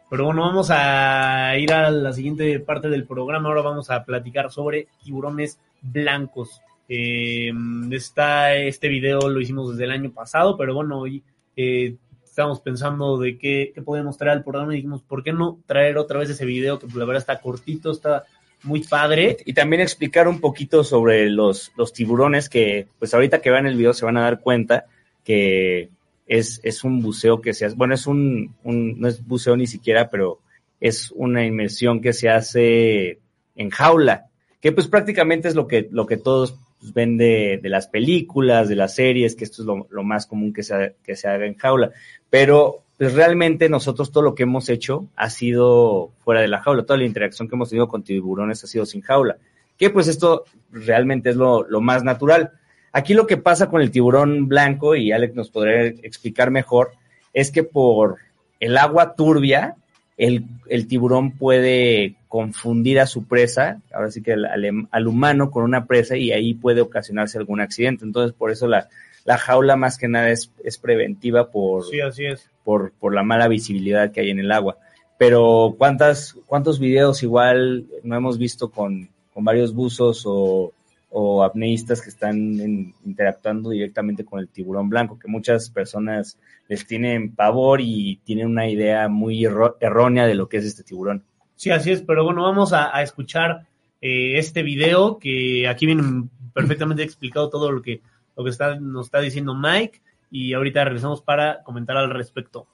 [0.10, 3.50] Pero bueno, vamos a ir a la siguiente parte del programa.
[3.50, 6.62] Ahora vamos a platicar sobre tiburones blancos.
[6.89, 7.52] Eh,
[7.91, 11.24] está, este video lo hicimos desde el año pasado, pero bueno, hoy
[11.56, 11.95] eh,
[12.32, 15.98] estábamos pensando de qué, qué podemos traer al programa y dijimos, ¿por qué no traer
[15.98, 18.24] otra vez ese video que pues, la verdad está cortito, está
[18.63, 19.36] muy padre?
[19.44, 23.76] Y también explicar un poquito sobre los, los tiburones que, pues ahorita que vean el
[23.76, 24.86] video se van a dar cuenta
[25.26, 25.89] que
[26.26, 29.67] es, es un buceo que se hace, bueno, es un, un, no es buceo ni
[29.67, 30.39] siquiera, pero
[30.80, 33.20] es una inmersión que se hace
[33.58, 34.28] en jaula,
[34.62, 38.76] que pues prácticamente es lo que, lo que todos pues, ven de, las películas, de
[38.76, 41.56] las series, que esto es lo, lo más común que se, que se haga en
[41.56, 41.91] jaula.
[42.30, 46.84] Pero pues realmente nosotros todo lo que hemos hecho ha sido fuera de la jaula,
[46.84, 49.38] toda la interacción que hemos tenido con tiburones ha sido sin jaula,
[49.78, 52.52] que pues esto realmente es lo, lo más natural.
[52.91, 56.91] Aquí lo que pasa con el tiburón blanco, y Alex nos podría explicar mejor,
[57.34, 58.17] es que por
[58.60, 59.78] el agua turbia,
[60.25, 65.49] el, el tiburón puede confundir a su presa, ahora sí que al, al- al humano
[65.51, 68.05] con una presa, y ahí puede ocasionarse algún accidente.
[68.05, 68.88] Entonces, por eso la,
[69.25, 72.47] la jaula más que nada es, es preventiva por, Sí, así es.
[72.63, 74.77] por, por la mala visibilidad que hay en el agua.
[75.17, 80.71] Pero ¿cuántas, cuántos videos igual no hemos visto con, con varios buzos o,
[81.12, 85.19] o apneístas que están en- interactuando directamente con el tiburón blanco?
[85.19, 90.58] Que muchas personas les tienen pavor y tienen una idea muy errónea de lo que
[90.58, 91.24] es este tiburón.
[91.56, 93.68] Sí, así es, pero bueno, vamos a, a escuchar
[94.01, 98.01] eh, este video que aquí viene perfectamente explicado todo lo que,
[98.36, 100.01] lo que está, nos está diciendo Mike
[100.32, 102.66] y ahorita regresamos para comentar al respecto.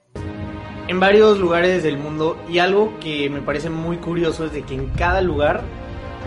[0.88, 4.76] En varios lugares del mundo y algo que me parece muy curioso es de que
[4.76, 5.62] en cada lugar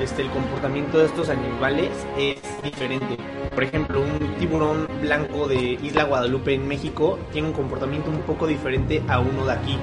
[0.01, 3.17] este, el comportamiento de estos animales es diferente.
[3.55, 8.47] Por ejemplo, un tiburón blanco de Isla Guadalupe en México tiene un comportamiento un poco
[8.47, 9.79] diferente a uno de aquí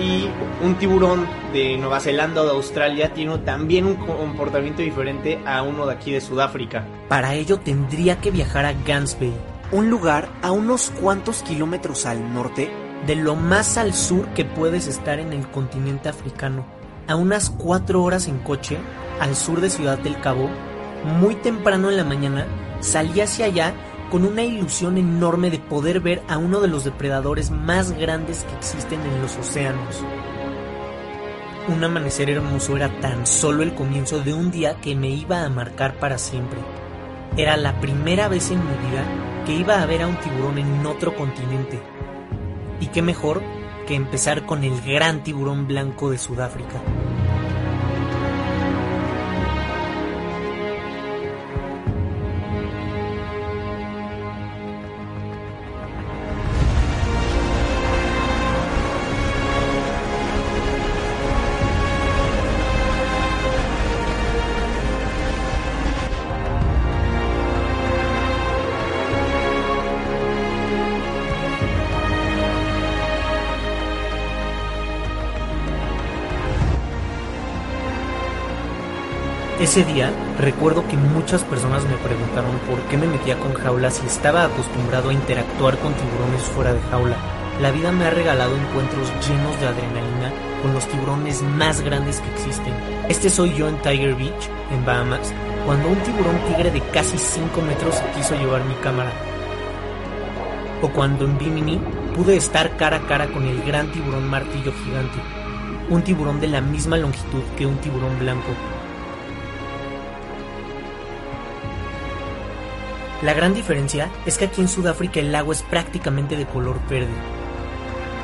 [0.00, 0.28] y
[0.64, 5.86] un tiburón de Nueva Zelanda o de Australia tiene también un comportamiento diferente a uno
[5.86, 6.86] de aquí de Sudáfrica.
[7.08, 9.34] Para ello tendría que viajar a Gans Bay,
[9.72, 12.70] un lugar a unos cuantos kilómetros al norte
[13.06, 16.66] de lo más al sur que puedes estar en el continente africano,
[17.06, 18.78] a unas cuatro horas en coche,
[19.20, 20.48] al sur de Ciudad del Cabo,
[21.20, 22.46] muy temprano en la mañana,
[22.80, 23.74] salí hacia allá
[24.10, 28.54] con una ilusión enorme de poder ver a uno de los depredadores más grandes que
[28.56, 30.02] existen en los océanos.
[31.68, 35.50] Un amanecer hermoso era tan solo el comienzo de un día que me iba a
[35.50, 36.58] marcar para siempre.
[37.36, 39.04] Era la primera vez en mi vida
[39.44, 41.78] que iba a ver a un tiburón en otro continente.
[42.80, 43.42] Y qué mejor
[43.86, 46.80] que empezar con el gran tiburón blanco de Sudáfrica.
[79.68, 84.06] Ese día recuerdo que muchas personas me preguntaron por qué me metía con jaulas y
[84.06, 87.18] estaba acostumbrado a interactuar con tiburones fuera de jaula.
[87.60, 92.30] La vida me ha regalado encuentros llenos de adrenalina con los tiburones más grandes que
[92.30, 92.72] existen.
[93.10, 95.34] Este soy yo en Tiger Beach, en Bahamas,
[95.66, 99.12] cuando un tiburón tigre de casi 5 metros quiso llevar mi cámara.
[100.80, 101.78] O cuando en Bimini
[102.16, 105.18] pude estar cara a cara con el gran tiburón martillo gigante,
[105.90, 108.54] un tiburón de la misma longitud que un tiburón blanco
[113.20, 117.10] La gran diferencia es que aquí en Sudáfrica el lago es prácticamente de color verde,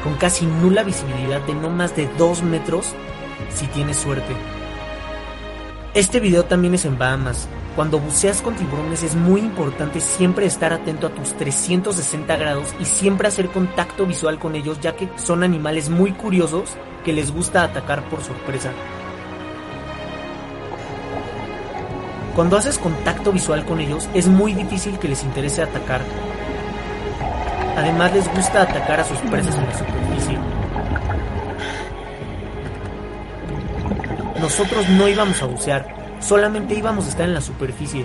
[0.05, 2.95] con casi nula visibilidad de no más de 2 metros
[3.53, 4.37] si tienes suerte.
[5.95, 7.49] Este video también es en Bahamas.
[7.75, 12.85] Cuando buceas con tiburones es muy importante siempre estar atento a tus 360 grados y
[12.85, 16.71] siempre hacer contacto visual con ellos ya que son animales muy curiosos
[17.05, 18.71] que les gusta atacar por sorpresa.
[22.35, 26.01] Cuando haces contacto visual con ellos, es muy difícil que les interese atacar.
[27.77, 30.39] Además, les gusta atacar a sus presas en la superficie.
[34.41, 38.05] Nosotros no íbamos a bucear, solamente íbamos a estar en la superficie.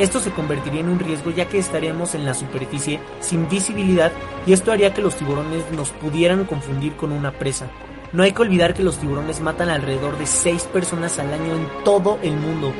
[0.00, 4.10] Esto se convertiría en un riesgo ya que estaríamos en la superficie sin visibilidad
[4.46, 7.66] y esto haría que los tiburones nos pudieran confundir con una presa.
[8.12, 11.68] No hay que olvidar que los tiburones matan alrededor de 6 personas al año en
[11.84, 12.72] todo el mundo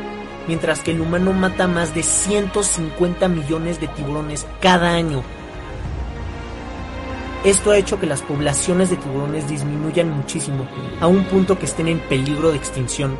[0.46, 5.22] mientras que el humano mata más de 150 millones de tiburones cada año.
[7.44, 10.66] Esto ha hecho que las poblaciones de tiburones disminuyan muchísimo,
[11.00, 13.16] a un punto que estén en peligro de extinción.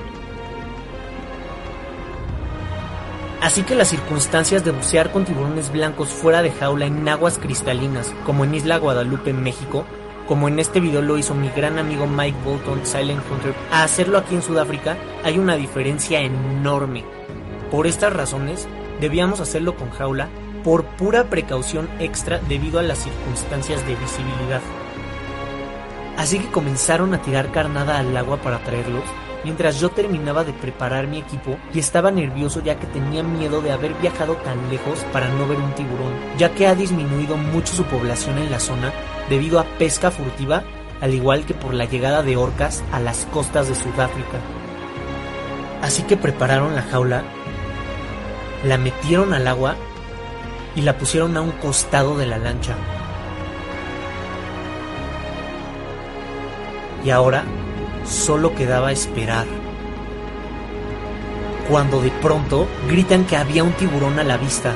[3.40, 8.12] Así que las circunstancias de bucear con tiburones blancos fuera de jaula en aguas cristalinas,
[8.26, 9.86] como en Isla Guadalupe, México,
[10.30, 14.16] como en este video lo hizo mi gran amigo Mike Bolton, Silent Hunter, a hacerlo
[14.16, 17.04] aquí en Sudáfrica, hay una diferencia enorme.
[17.68, 18.68] Por estas razones,
[19.00, 20.28] debíamos hacerlo con jaula
[20.62, 24.60] por pura precaución extra debido a las circunstancias de visibilidad.
[26.16, 29.02] Así que comenzaron a tirar carnada al agua para traerlos,
[29.42, 33.72] mientras yo terminaba de preparar mi equipo y estaba nervioso ya que tenía miedo de
[33.72, 37.82] haber viajado tan lejos para no ver un tiburón, ya que ha disminuido mucho su
[37.82, 38.92] población en la zona
[39.30, 40.64] debido a pesca furtiva,
[41.00, 44.38] al igual que por la llegada de orcas a las costas de Sudáfrica.
[45.80, 47.22] Así que prepararon la jaula,
[48.64, 49.76] la metieron al agua
[50.76, 52.74] y la pusieron a un costado de la lancha.
[57.04, 57.44] Y ahora
[58.04, 59.46] solo quedaba esperar.
[61.70, 64.74] Cuando de pronto gritan que había un tiburón a la vista.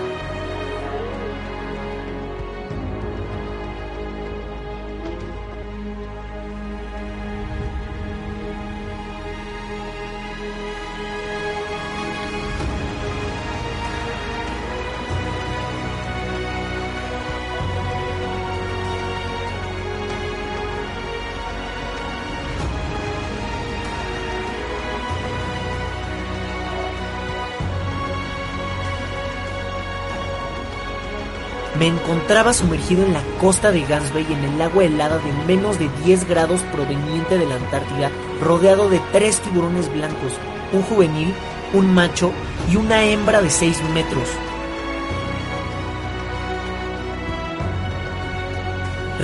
[31.84, 35.90] Me encontraba sumergido en la costa de Gansby en el agua helada de menos de
[36.06, 38.10] 10 grados proveniente de la Antártida,
[38.40, 40.32] rodeado de tres tiburones blancos,
[40.72, 41.34] un juvenil,
[41.74, 42.32] un macho
[42.72, 44.30] y una hembra de 6 metros.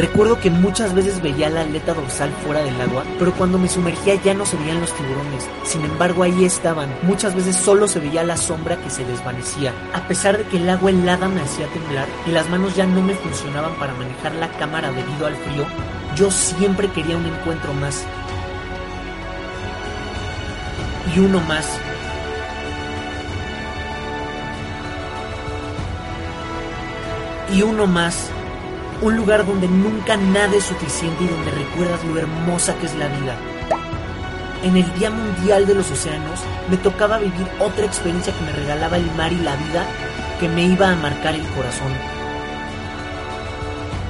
[0.01, 4.15] Recuerdo que muchas veces veía la aleta dorsal fuera del agua, pero cuando me sumergía
[4.15, 5.47] ya no se veían los tiburones.
[5.63, 6.89] Sin embargo, ahí estaban.
[7.03, 9.75] Muchas veces solo se veía la sombra que se desvanecía.
[9.93, 13.03] A pesar de que el agua helada me hacía temblar y las manos ya no
[13.03, 15.67] me funcionaban para manejar la cámara debido al frío,
[16.17, 18.03] Yo siempre quería un encuentro más.
[21.15, 21.67] Y uno más.
[27.53, 28.31] Y uno más.
[29.03, 33.09] Un lugar donde nunca nada es suficiente y donde recuerdas lo hermosa que es la
[33.09, 33.35] vida.
[34.63, 38.99] En el Día Mundial de los Océanos me tocaba vivir otra experiencia que me regalaba
[38.99, 39.87] el mar y la vida
[40.39, 41.91] que me iba a marcar el corazón.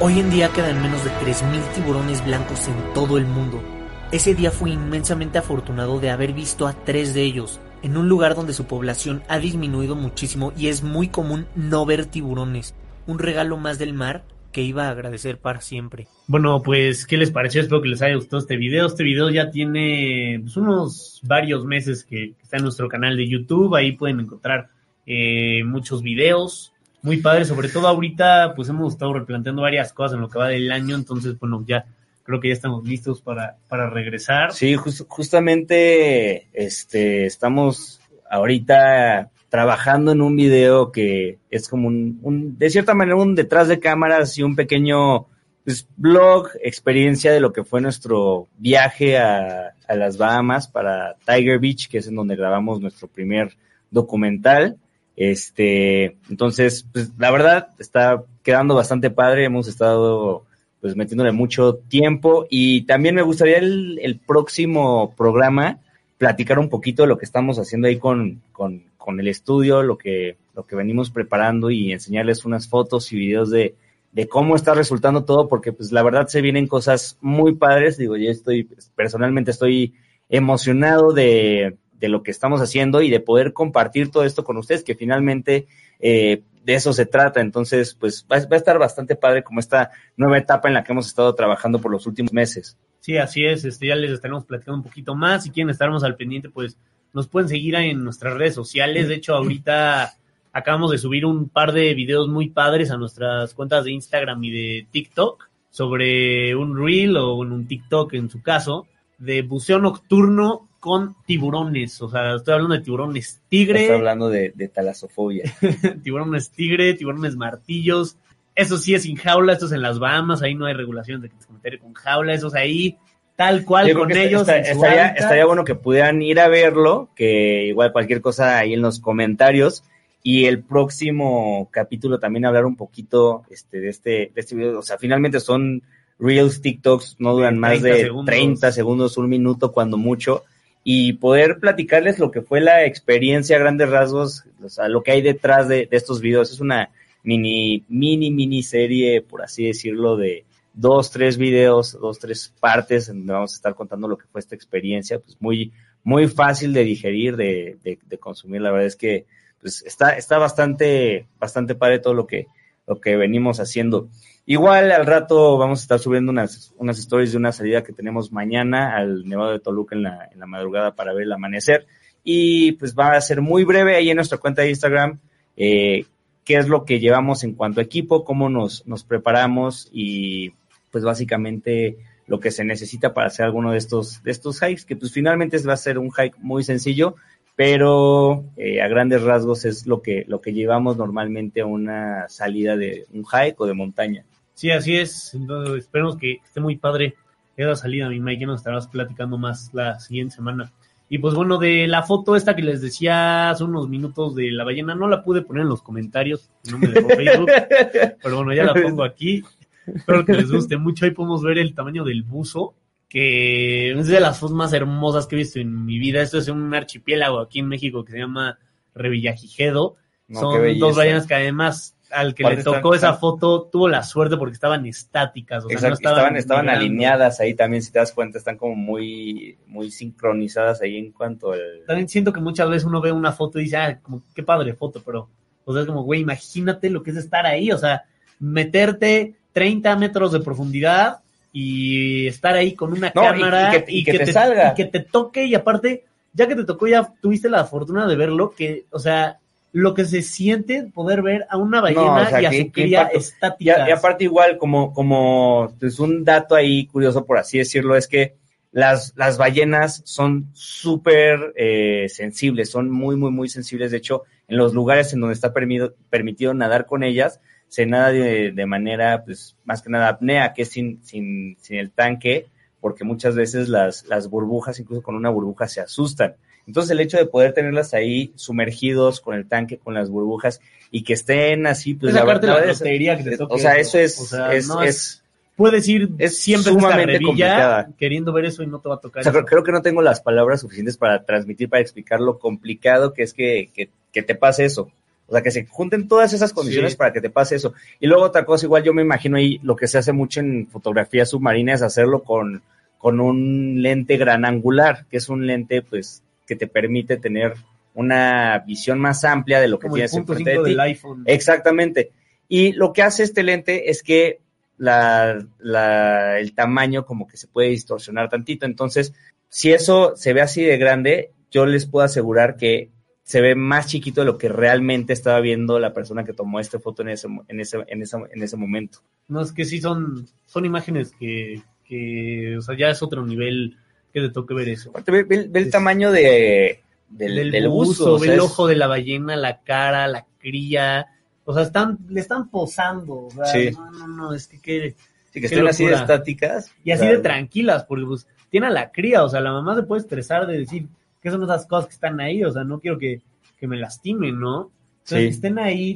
[0.00, 3.62] Hoy en día quedan menos de 3.000 tiburones blancos en todo el mundo.
[4.10, 8.34] Ese día fui inmensamente afortunado de haber visto a tres de ellos, en un lugar
[8.34, 12.74] donde su población ha disminuido muchísimo y es muy común no ver tiburones.
[13.06, 16.08] Un regalo más del mar que iba a agradecer para siempre.
[16.26, 17.60] Bueno, pues, ¿qué les pareció?
[17.60, 18.86] Espero que les haya gustado este video.
[18.86, 23.74] Este video ya tiene pues, unos varios meses que está en nuestro canal de YouTube.
[23.74, 24.68] Ahí pueden encontrar
[25.06, 26.72] eh, muchos videos
[27.02, 27.48] muy padres.
[27.48, 30.96] Sobre todo ahorita, pues hemos estado replanteando varias cosas en lo que va del año.
[30.96, 31.86] Entonces, bueno, ya
[32.22, 34.52] creo que ya estamos listos para, para regresar.
[34.52, 42.94] Sí, justamente este, estamos ahorita trabajando en un video que es como un, de cierta
[42.94, 45.26] manera, un detrás de cámaras y un pequeño
[45.64, 51.58] pues, blog, experiencia de lo que fue nuestro viaje a, a, las Bahamas para Tiger
[51.58, 53.56] Beach, que es en donde grabamos nuestro primer
[53.90, 54.78] documental.
[55.16, 59.44] Este, entonces, pues la verdad está quedando bastante padre.
[59.44, 60.46] Hemos estado
[60.80, 65.78] pues metiéndole mucho tiempo y también me gustaría el, el próximo programa
[66.16, 69.98] platicar un poquito de lo que estamos haciendo ahí con, con, con, el estudio, lo
[69.98, 73.74] que, lo que venimos preparando y enseñarles unas fotos y videos de,
[74.12, 78.16] de cómo está resultando todo, porque pues la verdad se vienen cosas muy padres, digo,
[78.16, 79.94] yo estoy, personalmente estoy
[80.28, 84.82] emocionado de, de lo que estamos haciendo y de poder compartir todo esto con ustedes,
[84.82, 85.66] que finalmente
[86.00, 87.40] eh, de eso se trata.
[87.40, 91.06] Entonces, pues va, a estar bastante padre como esta nueva etapa en la que hemos
[91.06, 92.76] estado trabajando por los últimos meses.
[93.00, 93.64] Sí, así es.
[93.64, 95.44] Este, ya les estaremos platicando un poquito más.
[95.44, 96.78] Si quieren estarnos al pendiente, pues
[97.12, 99.08] nos pueden seguir en nuestras redes sociales.
[99.08, 100.14] De hecho, ahorita
[100.52, 104.50] acabamos de subir un par de videos muy padres a nuestras cuentas de Instagram y
[104.50, 108.86] de TikTok sobre un reel o en un TikTok en su caso
[109.18, 112.00] de buceo nocturno con tiburones.
[112.02, 113.82] O sea, estoy hablando de tiburones tigre.
[113.82, 115.44] Estoy hablando de, de talasofobia.
[116.02, 118.16] tiburones tigre, tiburones martillos.
[118.54, 121.28] Eso sí es sin jaula, esto es en las Bahamas, ahí no hay regulación de
[121.28, 122.98] que se con jaula, eso es ahí
[123.40, 124.46] tal cual con ellos.
[124.46, 129.00] estaría, estaría bueno que pudieran ir a verlo, que igual cualquier cosa ahí en los
[129.00, 129.82] comentarios.
[130.22, 134.80] Y el próximo capítulo también hablar un poquito este, de, este, de este video.
[134.80, 135.82] O sea, finalmente son
[136.18, 140.44] Reels, TikToks, no duran más de 30 segundos, un minuto cuando mucho
[140.84, 145.12] y poder platicarles lo que fue la experiencia a grandes rasgos, o sea, lo que
[145.12, 146.52] hay detrás de, estos videos.
[146.52, 146.90] Es una
[147.22, 153.18] mini, mini, mini serie, por así decirlo, de dos, tres videos, dos, tres partes en
[153.18, 156.84] donde vamos a estar contando lo que fue esta experiencia, pues muy, muy fácil de
[156.84, 158.60] digerir, de, de, consumir.
[158.60, 159.26] La verdad es que
[159.60, 162.46] pues está, está bastante, bastante padre todo lo que,
[162.86, 164.08] lo que venimos haciendo.
[164.46, 168.32] Igual al rato vamos a estar subiendo unas, unas stories de una salida que tenemos
[168.32, 171.86] mañana al Nevado de Toluca en la, en la madrugada para ver el amanecer.
[172.24, 175.18] Y pues va a ser muy breve ahí en nuestra cuenta de Instagram.
[175.56, 176.06] Eh,
[176.44, 180.52] qué es lo que llevamos en cuanto a equipo, cómo nos, nos preparamos y
[180.90, 184.96] pues básicamente lo que se necesita para hacer alguno de estos, de estos hikes, que
[184.96, 187.16] pues finalmente va a ser un hike muy sencillo,
[187.56, 192.76] pero eh, a grandes rasgos es lo que, lo que llevamos normalmente a una salida
[192.76, 194.24] de un hike o de montaña.
[194.54, 195.34] Sí, así es.
[195.34, 197.14] Entonces, esperemos que esté muy padre
[197.56, 198.42] esa salida, mi Mike.
[198.42, 200.72] Ya nos estarás platicando más la siguiente semana.
[201.08, 204.64] Y pues bueno, de la foto esta que les decía hace unos minutos de la
[204.64, 207.50] ballena, no la pude poner en los comentarios, no me dejó Facebook,
[208.22, 209.42] pero bueno, ya la pongo aquí.
[209.86, 211.04] Espero que les guste mucho.
[211.04, 212.74] Ahí podemos ver el tamaño del buzo,
[213.08, 216.22] que es de las fotos más hermosas que he visto en mi vida.
[216.22, 218.58] Esto es un archipiélago aquí en México que se llama
[218.94, 219.96] Revillagigedo.
[220.32, 224.54] Son dos ballenas que además al que le tocó esa foto tuvo la suerte porque
[224.54, 228.56] estaban estáticas, o sea, no estaban, estaban, alineadas ahí también, si te das cuenta, están
[228.56, 231.84] como muy, muy sincronizadas ahí en cuanto al...
[231.86, 234.74] También siento que muchas veces uno ve una foto y dice, ah, como, qué padre
[234.74, 235.28] foto, pero,
[235.64, 238.04] o sea, es como, güey, imagínate lo que es estar ahí, o sea,
[238.38, 241.18] meterte 30 metros de profundidad
[241.52, 244.72] y estar ahí con una cámara y que, te, salga.
[244.72, 248.16] Y que te toque y aparte, ya que te tocó, ya tuviste la fortuna de
[248.16, 249.38] verlo, que, o sea,
[249.72, 253.88] lo que se siente poder ver a una ballena y a su cría estática.
[253.88, 258.34] Y, aparte igual, como, como pues un dato ahí curioso, por así decirlo, es que
[258.72, 263.90] las, las ballenas son súper eh, sensibles, son muy, muy, muy sensibles.
[263.90, 267.40] De hecho, en los lugares en donde está permitido, permitido nadar con ellas,
[267.70, 271.78] se nada de, de manera, pues, más que nada apnea, que es sin, sin, sin
[271.78, 272.46] el tanque,
[272.80, 276.34] porque muchas veces las, las burbujas, incluso con una burbuja, se asustan.
[276.66, 280.60] Entonces el hecho de poder tenerlas ahí sumergidos con el tanque, con las burbujas
[280.90, 283.98] y que estén así, pues Es la verdad es- que te toque o sea, eso.
[283.98, 285.16] es, O sea, es, no es- es-
[285.56, 287.90] Puedes ir es siempre sumamente complicada.
[287.98, 289.20] queriendo ver eso y no te va a tocar.
[289.20, 292.38] O sea, creo, creo que no tengo las palabras suficientes para transmitir, para explicar lo
[292.38, 294.90] complicado que es que, que, que te pase eso.
[295.30, 296.98] O sea, que se junten todas esas condiciones Sí.
[296.98, 297.72] para que te pase eso.
[298.00, 300.66] Y luego otra cosa, igual yo me imagino ahí, lo que se hace mucho en
[300.66, 302.62] fotografía submarina es hacerlo con,
[302.98, 307.54] con un lente gran angular, que es un lente, pues, que te permite tener
[307.94, 310.70] una visión más amplia de lo que Como el tienes punto enfrente de 5 ti.
[310.70, 311.22] del iPhone.
[311.26, 312.10] Exactamente.
[312.48, 314.40] Y lo que hace este lente es que
[314.78, 318.66] la, la- el tamaño como que se puede distorsionar tantito.
[318.66, 319.12] Entonces,
[319.48, 322.88] si eso se ve así de grande, yo les puedo asegurar que
[323.30, 326.80] se ve más chiquito de lo que realmente estaba viendo la persona que tomó esta
[326.80, 328.98] foto en ese, en ese, en ese, en ese momento.
[329.28, 333.76] No, es que sí son, son imágenes que, que, o sea, ya es otro nivel
[334.12, 334.90] que te toque ver eso.
[334.90, 338.14] Aparte, Ve, ve- ve el tamaño de, del, del, del buzo, buzo.
[338.14, 341.06] o ve sea, el ojo de la ballena, la cara, la cría.
[341.44, 343.26] O sea, están, le están posando.
[343.26, 343.70] O sea, Sí.
[343.70, 344.96] no, no, no, es que qué,
[345.32, 346.72] sí, que estén así de estáticas.
[346.82, 349.84] Y así de tranquilas, porque pues tiene a la cría, o sea, la mamá se
[349.84, 350.88] puede estresar de decir,
[351.22, 352.42] ¿qué son esas cosas que están ahí?
[352.44, 353.20] O sea, no quiero que,
[353.58, 354.70] que me lastimen, ¿no?
[355.04, 355.14] Entonces, Sí.
[355.16, 355.94] que estén ahí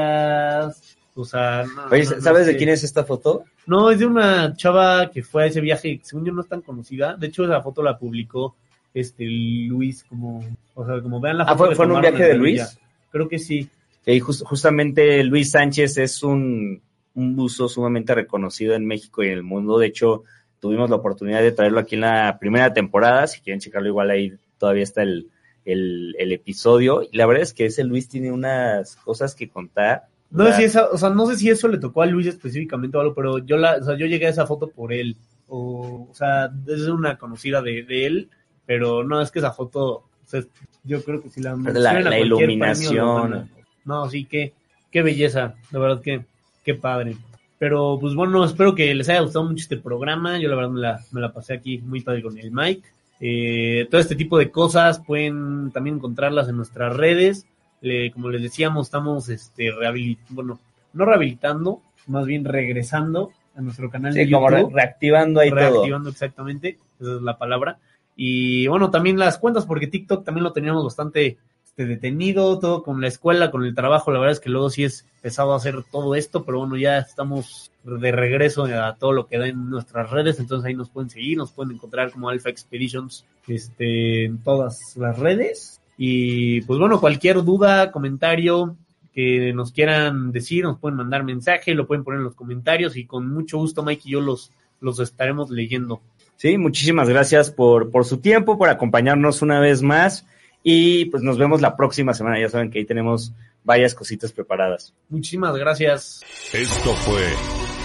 [0.00, 1.64] tranquilas, o sea...
[1.64, 3.44] No, Oye, no, no ¿sabes de quién es esta foto?
[3.66, 6.48] No, es de una chava que fue a ese viaje, que según yo no es
[6.48, 7.16] tan conocida.
[7.16, 8.56] De hecho, esa foto la publicó
[8.92, 10.44] este Luis, como,
[10.74, 11.54] o sea, como vean la foto.
[11.54, 12.34] Ah, ¿fue, que fue en un viaje de.
[12.34, 12.78] Luis?
[13.12, 13.68] Creo que sí.
[14.06, 16.80] Y jus- justamente Luis Sánchez es un,
[17.14, 19.78] un buzo sumamente reconocido en México y en el mundo.
[19.78, 20.24] De hecho,
[20.58, 23.26] tuvimos la oportunidad de traerlo aquí en la primera temporada.
[23.28, 25.26] Si quieren checarlo, igual ahí todavía está el,
[25.64, 27.02] el, el episodio.
[27.10, 30.04] Y la verdad es que ese Luis tiene unas cosas que contar.
[30.30, 32.96] No sé si esa, o sea, no sé si eso le tocó a Luis específicamente
[32.96, 35.16] o algo, pero yo la, o sea, yo llegué a esa foto por él.
[35.48, 38.28] O, o sea, es una conocida de, de él,
[38.64, 40.42] pero no, es que esa foto, o sea,
[40.84, 43.50] yo creo que si la La- la premio, iluminación.
[43.84, 44.52] No, sí, qué,
[44.92, 46.24] qué belleza, de verdad que,
[46.64, 47.16] qué padre.
[47.58, 50.38] Pero pues bueno, espero que les haya gustado mucho este programa.
[50.38, 52.88] Yo la verdad me la, me la pasé aquí muy padre con el Mike.
[53.20, 57.46] Eh, todo este tipo de cosas pueden también encontrarlas en nuestras redes.
[57.82, 60.58] Le- como les decíamos, estamos este, rehabilit bueno,
[60.92, 64.74] no rehabilitando, más bien regresando a nuestro canal de sí, como re- YouTube.
[64.74, 65.58] reactivando ahí todo.
[65.58, 67.78] reactivando exactamente, esa es la palabra.
[68.16, 71.38] Y bueno, también las cuentas, porque TikTok también lo teníamos bastante
[71.70, 74.84] este, detenido, todo con la escuela, con el trabajo, la verdad es que luego sí
[74.84, 79.38] es pesado hacer todo esto, pero bueno, ya estamos de regreso a todo lo que
[79.38, 83.24] da en nuestras redes, entonces ahí nos pueden seguir, nos pueden encontrar como Alpha Expeditions
[83.46, 85.80] este, en todas las redes.
[85.96, 88.76] Y pues bueno, cualquier duda, comentario
[89.14, 93.06] que nos quieran decir, nos pueden mandar mensaje, lo pueden poner en los comentarios y
[93.06, 94.50] con mucho gusto Mike y yo los,
[94.80, 96.00] los estaremos leyendo.
[96.36, 100.26] Sí, muchísimas gracias por, por su tiempo, por acompañarnos una vez más.
[100.62, 102.40] Y pues nos vemos la próxima semana.
[102.40, 103.32] Ya saben que ahí tenemos
[103.64, 104.94] varias cositas preparadas.
[105.08, 106.22] Muchísimas gracias.
[106.52, 107.24] Esto fue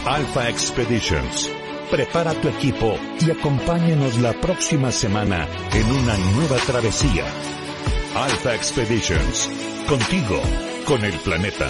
[0.05, 1.51] Alpha Expeditions.
[1.89, 7.25] Prepara tu equipo y acompáñanos la próxima semana en una nueva travesía.
[8.15, 9.49] Alpha Expeditions.
[9.87, 10.41] Contigo,
[10.87, 11.69] con el planeta.